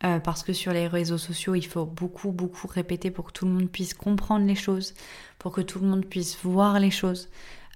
euh, 0.04 0.18
parce 0.18 0.42
que 0.42 0.52
sur 0.52 0.74
les 0.74 0.88
réseaux 0.88 1.20
sociaux, 1.20 1.54
il 1.54 1.68
faut 1.68 1.86
beaucoup, 1.86 2.32
beaucoup 2.32 2.66
répéter 2.66 3.12
pour 3.12 3.26
que 3.26 3.32
tout 3.34 3.46
le 3.46 3.52
monde 3.52 3.70
puisse 3.70 3.94
comprendre 3.94 4.48
les 4.48 4.56
choses, 4.56 4.96
pour 5.38 5.52
que 5.52 5.62
tout 5.62 5.78
le 5.78 5.86
monde 5.86 6.08
puisse 6.08 6.40
voir 6.42 6.80
les 6.80 6.90
choses. 6.90 7.30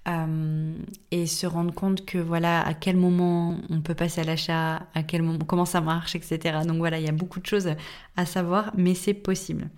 Euh, 0.08 0.74
et 1.12 1.28
se 1.28 1.46
rendre 1.46 1.72
compte 1.72 2.04
que 2.04 2.18
voilà 2.18 2.66
à 2.66 2.74
quel 2.74 2.96
moment 2.96 3.58
on 3.68 3.80
peut 3.80 3.94
passer 3.94 4.22
à 4.22 4.24
l'achat, 4.24 4.88
à 4.92 5.04
quel 5.04 5.22
moment 5.22 5.44
comment 5.46 5.66
ça 5.66 5.80
marche, 5.80 6.16
etc. 6.16 6.58
Donc 6.66 6.78
voilà, 6.78 6.98
il 6.98 7.06
y 7.06 7.08
a 7.08 7.12
beaucoup 7.12 7.38
de 7.38 7.46
choses 7.46 7.68
à 8.16 8.26
savoir, 8.26 8.72
mais 8.76 8.94
c'est 8.94 9.14
possible. 9.14 9.70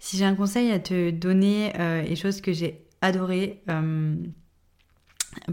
Si 0.00 0.18
j'ai 0.18 0.26
un 0.26 0.34
conseil 0.34 0.70
à 0.70 0.80
te 0.80 1.10
donner, 1.10 1.72
et 2.06 2.14
chose 2.14 2.42
que 2.42 2.52
j'ai 2.52 2.84
adoré 3.00 3.62
euh, 3.68 4.14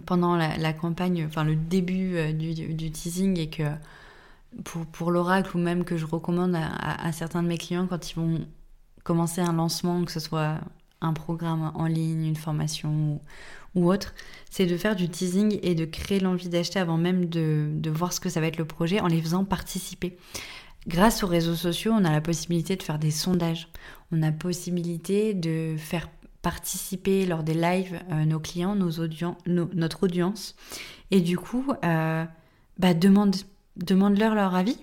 pendant 0.05 0.35
la, 0.35 0.73
campagne, 0.73 1.25
enfin 1.25 1.43
le 1.43 1.55
début 1.55 2.15
euh, 2.15 2.33
du, 2.33 2.91
teasing 2.91 3.39
et 3.39 3.49
que 3.49 3.63
pour, 4.63 5.11
l'oracle 5.11 5.55
ou 5.55 5.59
même 5.59 5.83
que 5.83 5.97
je 5.97 6.05
recommande 6.05 6.55
à, 6.55 7.11
certains 7.11 7.43
de 7.43 7.47
mes 7.47 7.57
clients 7.57 7.87
quand 7.87 8.11
ils 8.11 8.15
vont 8.15 8.47
commencer 9.03 9.41
un 9.41 9.53
lancement, 9.53 10.03
que 10.03 10.11
ce 10.11 10.19
soit 10.19 10.59
un 10.99 11.13
programme 11.13 11.71
en 11.75 11.85
ligne, 11.85 12.25
une 12.25 12.35
formation 12.35 13.21
ou, 13.75 13.91
autre, 13.91 14.15
c'est 14.49 14.65
de 14.65 14.75
faire 14.75 14.95
du 14.95 15.07
teasing 15.07 15.59
et 15.61 15.75
de 15.75 15.85
créer 15.85 16.19
l'envie 16.19 16.49
d'acheter 16.49 16.79
avant 16.79 16.97
même 16.97 17.25
de, 17.25 17.69
de, 17.71 17.89
voir 17.91 18.11
ce 18.11 18.19
que 18.19 18.29
ça 18.29 18.41
va 18.41 18.47
être 18.47 18.57
le 18.57 18.65
projet 18.65 18.99
en 18.99 19.07
les 19.07 19.21
faisant 19.21 19.45
participer. 19.45 20.17
Grâce 20.87 21.21
aux 21.23 21.27
réseaux 21.27 21.55
sociaux, 21.55 21.91
on 21.93 22.05
a 22.05 22.11
la 22.11 22.21
possibilité 22.21 22.75
de 22.75 22.81
faire 22.81 22.97
des 22.97 23.11
sondages, 23.11 23.67
on 24.11 24.23
a 24.23 24.31
possibilité 24.31 25.33
de 25.33 25.75
faire 25.77 26.09
participer 26.47 27.25
lors 27.25 27.43
des 27.43 27.53
lives 27.53 27.99
euh, 28.09 28.23
nos 28.23 28.39
clients, 28.39 28.73
nos 28.73 28.89
notre 29.45 30.03
audience. 30.03 30.55
Et 31.11 31.19
du 31.19 31.37
coup, 31.37 31.73
euh, 31.83 32.23
bah, 32.79 32.93
demande, 32.93 33.35
demande-leur 33.75 34.33
leur 34.33 34.55
avis. 34.55 34.77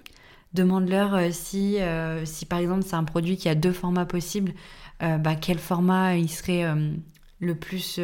Demande-leur 0.53 1.15
euh, 1.15 1.31
si, 1.33 1.79
si 2.25 2.45
par 2.45 2.59
exemple 2.59 2.83
c'est 2.85 2.97
un 2.97 3.05
produit 3.05 3.39
qui 3.39 3.49
a 3.49 3.55
deux 3.55 3.73
formats 3.73 4.05
possibles, 4.05 4.53
bah, 5.01 5.37
quel 5.41 5.59
format 5.59 6.17
il 6.17 6.29
serait 6.31 6.67
le 7.41 7.55
plus... 7.55 7.99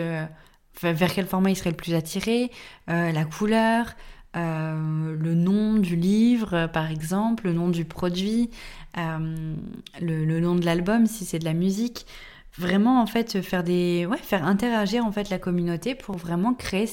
vers 0.82 1.12
quel 1.12 1.26
format 1.26 1.50
il 1.50 1.56
serait 1.56 1.70
le 1.70 1.76
plus 1.76 1.94
attiré, 1.94 2.50
la 2.88 3.24
couleur, 3.26 3.94
le 4.34 5.34
nom 5.34 5.74
du 5.74 5.96
livre, 5.96 6.66
par 6.72 6.90
exemple, 6.90 7.44
le 7.44 7.52
nom 7.52 7.68
du 7.68 7.84
produit, 7.84 8.50
le, 8.96 10.40
nom 10.40 10.54
de 10.54 10.64
l'album 10.64 11.06
si 11.06 11.24
c'est 11.24 11.38
de 11.38 11.44
la 11.44 11.54
musique 11.54 12.06
vraiment 12.60 13.00
en 13.00 13.06
fait 13.06 13.40
faire 13.40 13.64
des 13.64 14.06
ouais, 14.06 14.18
faire 14.18 14.44
interagir 14.44 15.04
en 15.04 15.10
fait 15.10 15.30
la 15.30 15.38
communauté 15.38 15.94
pour 15.94 16.16
vraiment 16.16 16.54
créer 16.54 16.88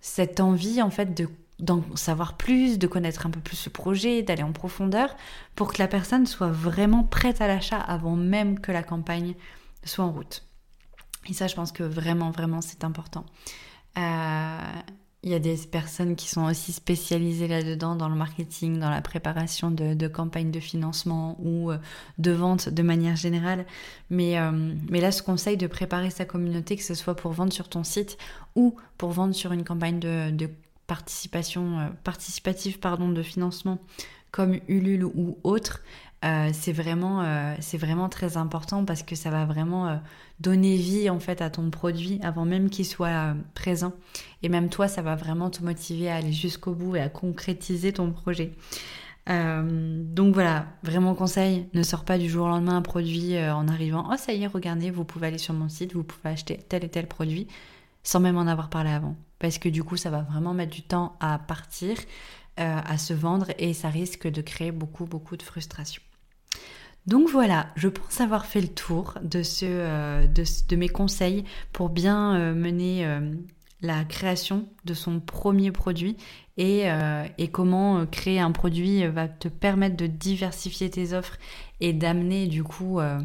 cette, 0.00 0.40
envie 0.40 0.82
en 0.82 0.90
fait 0.90 1.14
de 1.14 1.28
d'en 1.60 1.84
savoir 1.94 2.38
plus, 2.38 2.78
de 2.78 2.86
connaître 2.86 3.26
un 3.26 3.30
peu 3.30 3.40
plus 3.40 3.56
ce 3.56 3.68
projet, 3.68 4.22
d'aller 4.22 4.42
en 4.42 4.52
profondeur 4.52 5.14
pour 5.54 5.74
que 5.74 5.78
la 5.78 5.88
personne 5.88 6.24
soit 6.24 6.50
vraiment 6.50 7.04
prête 7.04 7.42
à 7.42 7.46
l'achat 7.46 7.76
avant 7.76 8.16
même 8.16 8.60
que 8.60 8.72
la 8.72 8.82
campagne 8.82 9.34
soit 9.84 10.06
en 10.06 10.10
route. 10.10 10.42
Et 11.28 11.34
ça, 11.34 11.48
je 11.48 11.54
pense 11.54 11.70
que 11.70 11.82
vraiment, 11.82 12.30
vraiment, 12.30 12.62
c'est 12.62 12.82
important. 12.82 13.26
Euh, 13.98 14.58
il 15.22 15.30
y 15.30 15.34
a 15.34 15.38
des 15.38 15.56
personnes 15.70 16.16
qui 16.16 16.28
sont 16.28 16.44
aussi 16.44 16.72
spécialisées 16.72 17.46
là-dedans, 17.46 17.94
dans 17.94 18.08
le 18.08 18.14
marketing, 18.14 18.78
dans 18.78 18.88
la 18.88 19.02
préparation 19.02 19.70
de, 19.70 20.08
campagnes 20.08 20.50
de 20.50 20.60
financement 20.60 21.36
ou 21.40 21.70
euh, 21.70 21.78
de 22.18 22.30
vente 22.30 22.70
de 22.70 22.82
manière 22.82 23.16
générale. 23.16 23.66
Mais, 24.08 24.38
euh, 24.38 24.74
là, 24.90 25.12
ce 25.12 25.22
conseil 25.22 25.58
de 25.58 25.66
préparer 25.66 26.08
sa 26.10 26.24
communauté, 26.24 26.76
que 26.76 26.82
ce 26.82 26.94
soit 26.94 27.14
pour 27.14 27.32
vendre 27.32 27.52
sur 27.52 27.68
ton 27.68 27.84
site 27.84 28.16
ou 28.54 28.76
pour 28.96 29.10
vendre 29.10 29.34
sur 29.34 29.52
une 29.52 29.64
campagne 29.64 30.00
de, 30.00 30.48
participation, 30.86 31.78
euh, 31.78 31.88
participative 32.02 32.80
pardon, 32.80 33.10
de 33.10 33.22
financement 33.22 33.78
comme 34.32 34.58
Ulule 34.68 35.04
ou 35.04 35.38
autre, 35.44 35.82
c'est 36.22 36.72
vraiment, 36.72 37.54
c'est 37.60 37.78
vraiment 37.78 38.08
très 38.08 38.36
important 38.36 38.84
parce 38.84 39.02
que 39.02 39.14
ça 39.14 39.30
va 39.30 39.46
vraiment 39.46 40.00
donner 40.38 40.76
vie 40.76 41.08
en 41.08 41.18
fait 41.18 41.40
à 41.40 41.48
ton 41.48 41.70
produit 41.70 42.18
avant 42.22 42.44
même 42.44 42.68
qu'il 42.68 42.84
soit 42.84 43.34
présent. 43.54 43.92
Et 44.42 44.48
même 44.48 44.68
toi, 44.68 44.86
ça 44.88 45.02
va 45.02 45.16
vraiment 45.16 45.50
te 45.50 45.62
motiver 45.62 46.10
à 46.10 46.16
aller 46.16 46.32
jusqu'au 46.32 46.72
bout 46.72 46.96
et 46.96 47.00
à 47.00 47.08
concrétiser 47.08 47.92
ton 47.92 48.12
projet. 48.12 48.52
Euh, 49.28 50.02
donc 50.02 50.34
voilà, 50.34 50.66
vraiment 50.82 51.14
conseil, 51.14 51.68
ne 51.74 51.82
sors 51.82 52.04
pas 52.04 52.18
du 52.18 52.28
jour 52.28 52.46
au 52.46 52.48
lendemain 52.48 52.76
un 52.76 52.82
produit 52.82 53.36
euh, 53.36 53.54
en 53.54 53.68
arrivant, 53.68 54.08
oh 54.10 54.16
ça 54.16 54.32
y 54.32 54.42
est, 54.42 54.46
regardez, 54.46 54.90
vous 54.90 55.04
pouvez 55.04 55.28
aller 55.28 55.38
sur 55.38 55.54
mon 55.54 55.68
site, 55.68 55.92
vous 55.92 56.02
pouvez 56.02 56.30
acheter 56.30 56.56
tel 56.56 56.84
et 56.84 56.88
tel 56.88 57.06
produit 57.06 57.46
sans 58.02 58.18
même 58.20 58.38
en 58.38 58.46
avoir 58.46 58.70
parlé 58.70 58.90
avant. 58.90 59.14
Parce 59.38 59.58
que 59.58 59.68
du 59.68 59.84
coup, 59.84 59.96
ça 59.96 60.10
va 60.10 60.22
vraiment 60.22 60.54
mettre 60.54 60.72
du 60.72 60.82
temps 60.82 61.16
à 61.20 61.38
partir, 61.38 61.96
euh, 62.58 62.80
à 62.84 62.98
se 62.98 63.12
vendre 63.12 63.46
et 63.58 63.74
ça 63.74 63.90
risque 63.90 64.26
de 64.26 64.40
créer 64.40 64.72
beaucoup, 64.72 65.04
beaucoup 65.04 65.36
de 65.36 65.42
frustration. 65.42 66.02
Donc 67.06 67.28
voilà, 67.28 67.68
je 67.76 67.88
pense 67.88 68.20
avoir 68.20 68.46
fait 68.46 68.60
le 68.60 68.68
tour 68.68 69.14
de, 69.22 69.42
de 69.42 70.76
mes 70.76 70.88
conseils 70.88 71.44
pour 71.72 71.88
bien 71.88 72.54
mener 72.54 73.04
la 73.82 74.04
création 74.04 74.68
de 74.84 74.94
son 74.94 75.20
premier 75.20 75.72
produit 75.72 76.16
et, 76.56 76.90
euh, 76.90 77.24
comment 77.52 78.00
euh, 78.00 78.06
créer 78.06 78.38
un 78.38 78.52
produit 78.52 79.06
va 79.06 79.28
te 79.28 79.48
permettre 79.48 79.96
de 79.96 80.06
diversifier 80.06 80.90
tes 80.90 81.14
offres 81.14 81.38
et 81.80 81.92
d'amener 81.92 82.46
du 82.46 82.62
coup 82.62 83.00
euh, 83.00 83.18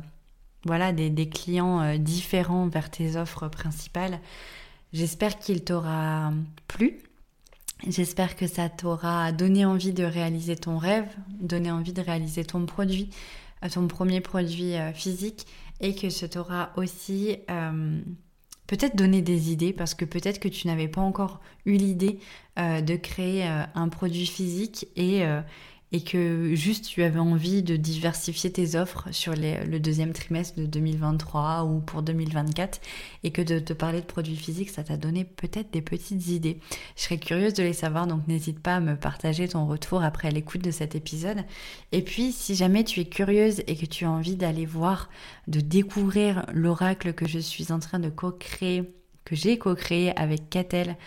voilà 0.63 0.93
des, 0.93 1.29
clients 1.29 1.97
différents 1.97 2.67
vers 2.67 2.89
tes 2.89 3.17
offres 3.17 3.49
principales. 3.49 4.19
J'espère 4.93 5.37
qu'il 5.37 5.63
t'aura 5.63 6.31
plu. 6.67 6.99
J'espère 7.87 8.35
que 8.35 8.47
ça 8.47 8.69
t'aura 8.69 9.31
donné 9.31 9.65
envie 9.65 9.93
de 9.93 10.03
réaliser 10.03 10.55
ton 10.55 10.77
rêve, 10.77 11.07
donné 11.39 11.71
envie 11.71 11.93
de 11.93 12.01
réaliser 12.01 12.45
ton 12.45 12.65
produit, 12.65 13.09
ton 13.71 13.87
premier 13.87 14.21
produit 14.21 14.73
physique 14.93 15.45
et 15.81 15.93
que 15.93 16.09
ça 16.09 16.27
t'aura 16.27 16.71
aussi 16.77 17.37
peut-être 18.67 18.95
donner 18.95 19.21
des 19.21 19.51
idées 19.51 19.73
parce 19.73 19.93
que 19.93 20.05
peut-être 20.05 20.39
que 20.39 20.47
tu 20.47 20.67
n'avais 20.67 20.87
pas 20.87 21.01
encore 21.01 21.39
eu 21.65 21.73
l'idée 21.73 22.19
euh, 22.59 22.81
de 22.81 22.95
créer 22.95 23.47
euh, 23.47 23.63
un 23.75 23.89
produit 23.89 24.25
physique 24.25 24.87
et, 24.95 25.23
euh, 25.25 25.41
et 25.95 26.01
que 26.01 26.53
juste 26.55 26.87
tu 26.87 27.03
avais 27.03 27.19
envie 27.19 27.63
de 27.63 27.77
diversifier 27.77 28.51
tes 28.51 28.75
offres 28.75 29.07
sur 29.11 29.33
le 29.33 29.77
deuxième 29.77 30.11
trimestre 30.11 30.59
de 30.59 30.65
2023 30.65 31.63
ou 31.63 31.79
pour 31.79 32.01
2024 32.01 32.81
et 33.23 33.31
que 33.31 33.41
de 33.41 33.59
te 33.59 33.71
parler 33.71 34.01
de 34.01 34.05
produits 34.05 34.35
physiques, 34.35 34.71
ça 34.71 34.83
t'a 34.83 34.97
donné 34.97 35.23
peut-être 35.23 35.71
des 35.71 35.81
petites 35.81 36.27
idées. 36.27 36.59
Je 36.97 37.03
serais 37.03 37.17
curieuse 37.17 37.53
de 37.53 37.63
les 37.63 37.71
savoir, 37.71 38.07
donc 38.07 38.27
n'hésite 38.27 38.59
pas 38.59 38.75
à 38.75 38.79
me 38.81 38.97
partager 38.97 39.47
ton 39.47 39.67
retour 39.67 40.03
après 40.03 40.31
l'écoute 40.31 40.61
de 40.61 40.71
cet 40.71 40.95
épisode. 40.95 41.45
Et 41.93 42.01
puis, 42.01 42.33
si 42.33 42.55
jamais 42.55 42.83
tu 42.83 42.99
es 42.99 43.05
curieuse 43.05 43.61
et 43.65 43.77
que 43.77 43.85
tu 43.85 44.03
as 44.03 44.11
envie 44.11 44.35
d'aller 44.35 44.65
voir, 44.65 45.09
de 45.47 45.61
découvrir 45.61 46.45
l'oracle 46.51 47.13
que 47.13 47.25
je 47.25 47.39
suis 47.39 47.71
en 47.71 47.79
train 47.79 47.99
de 47.99 48.09
co-créer, 48.09 48.83
que 49.23 49.37
j'ai 49.37 49.57
co-créé 49.57 50.13
avec 50.19 50.49
Catel, 50.49 50.97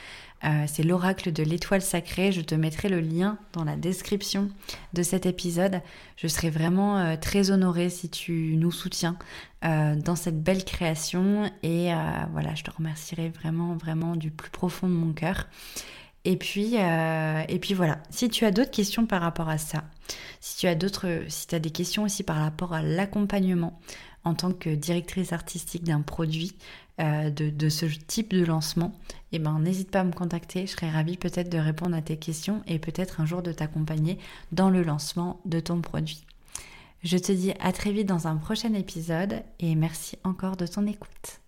euh, 0.44 0.64
c'est 0.66 0.82
l'oracle 0.82 1.32
de 1.32 1.42
l'étoile 1.42 1.82
sacrée. 1.82 2.32
Je 2.32 2.40
te 2.40 2.54
mettrai 2.54 2.88
le 2.88 3.00
lien 3.00 3.38
dans 3.52 3.64
la 3.64 3.76
description 3.76 4.50
de 4.92 5.02
cet 5.02 5.26
épisode. 5.26 5.80
Je 6.16 6.28
serai 6.28 6.50
vraiment 6.50 6.98
euh, 6.98 7.16
très 7.16 7.50
honorée 7.50 7.90
si 7.90 8.08
tu 8.08 8.54
nous 8.56 8.70
soutiens 8.70 9.16
euh, 9.64 9.96
dans 9.96 10.16
cette 10.16 10.42
belle 10.42 10.64
création. 10.64 11.50
Et 11.62 11.90
voilà, 12.32 12.54
je 12.54 12.62
te 12.62 12.70
remercierai 12.70 13.30
vraiment, 13.30 13.76
vraiment 13.76 14.16
du 14.16 14.30
plus 14.30 14.50
profond 14.50 14.88
de 14.88 14.94
mon 14.94 15.12
cœur. 15.12 15.48
Et 16.24 16.36
puis, 16.36 16.74
et 16.74 17.58
puis 17.58 17.74
voilà, 17.74 18.00
si 18.10 18.28
tu 18.28 18.44
as 18.44 18.50
d'autres 18.50 18.70
questions 18.70 19.06
par 19.06 19.22
rapport 19.22 19.48
à 19.48 19.56
ça, 19.56 19.84
si 20.40 20.58
tu 20.58 20.66
as 20.66 20.74
d'autres, 20.74 21.22
si 21.28 21.46
tu 21.46 21.54
as 21.54 21.58
des 21.58 21.70
questions 21.70 22.02
aussi 22.02 22.22
par 22.22 22.36
rapport 22.36 22.74
à 22.74 22.82
l'accompagnement 22.82 23.80
en 24.24 24.34
tant 24.34 24.52
que 24.52 24.68
directrice 24.70 25.32
artistique 25.32 25.84
d'un 25.84 26.02
produit, 26.02 26.54
euh, 27.00 27.30
de, 27.30 27.68
ce 27.68 27.86
type 27.86 28.32
de 28.34 28.44
lancement, 28.44 28.92
eh 29.32 29.38
ben, 29.38 29.58
n'hésite 29.58 29.90
pas 29.90 30.00
à 30.00 30.04
me 30.04 30.12
contacter. 30.12 30.66
Je 30.66 30.72
serais 30.72 30.90
ravie 30.90 31.16
peut-être 31.16 31.50
de 31.50 31.58
répondre 31.58 31.96
à 31.96 32.02
tes 32.02 32.16
questions 32.16 32.62
et 32.66 32.78
peut-être 32.78 33.20
un 33.20 33.26
jour 33.26 33.42
de 33.42 33.52
t'accompagner 33.52 34.18
dans 34.52 34.70
le 34.70 34.82
lancement 34.82 35.40
de 35.44 35.60
ton 35.60 35.80
produit. 35.80 36.24
Je 37.04 37.16
te 37.16 37.30
dis 37.30 37.52
à 37.60 37.72
très 37.72 37.92
vite 37.92 38.08
dans 38.08 38.26
un 38.26 38.36
prochain 38.36 38.74
épisode 38.74 39.42
et 39.60 39.74
merci 39.74 40.18
encore 40.24 40.56
de 40.56 40.66
ton 40.66 40.86
écoute. 40.86 41.40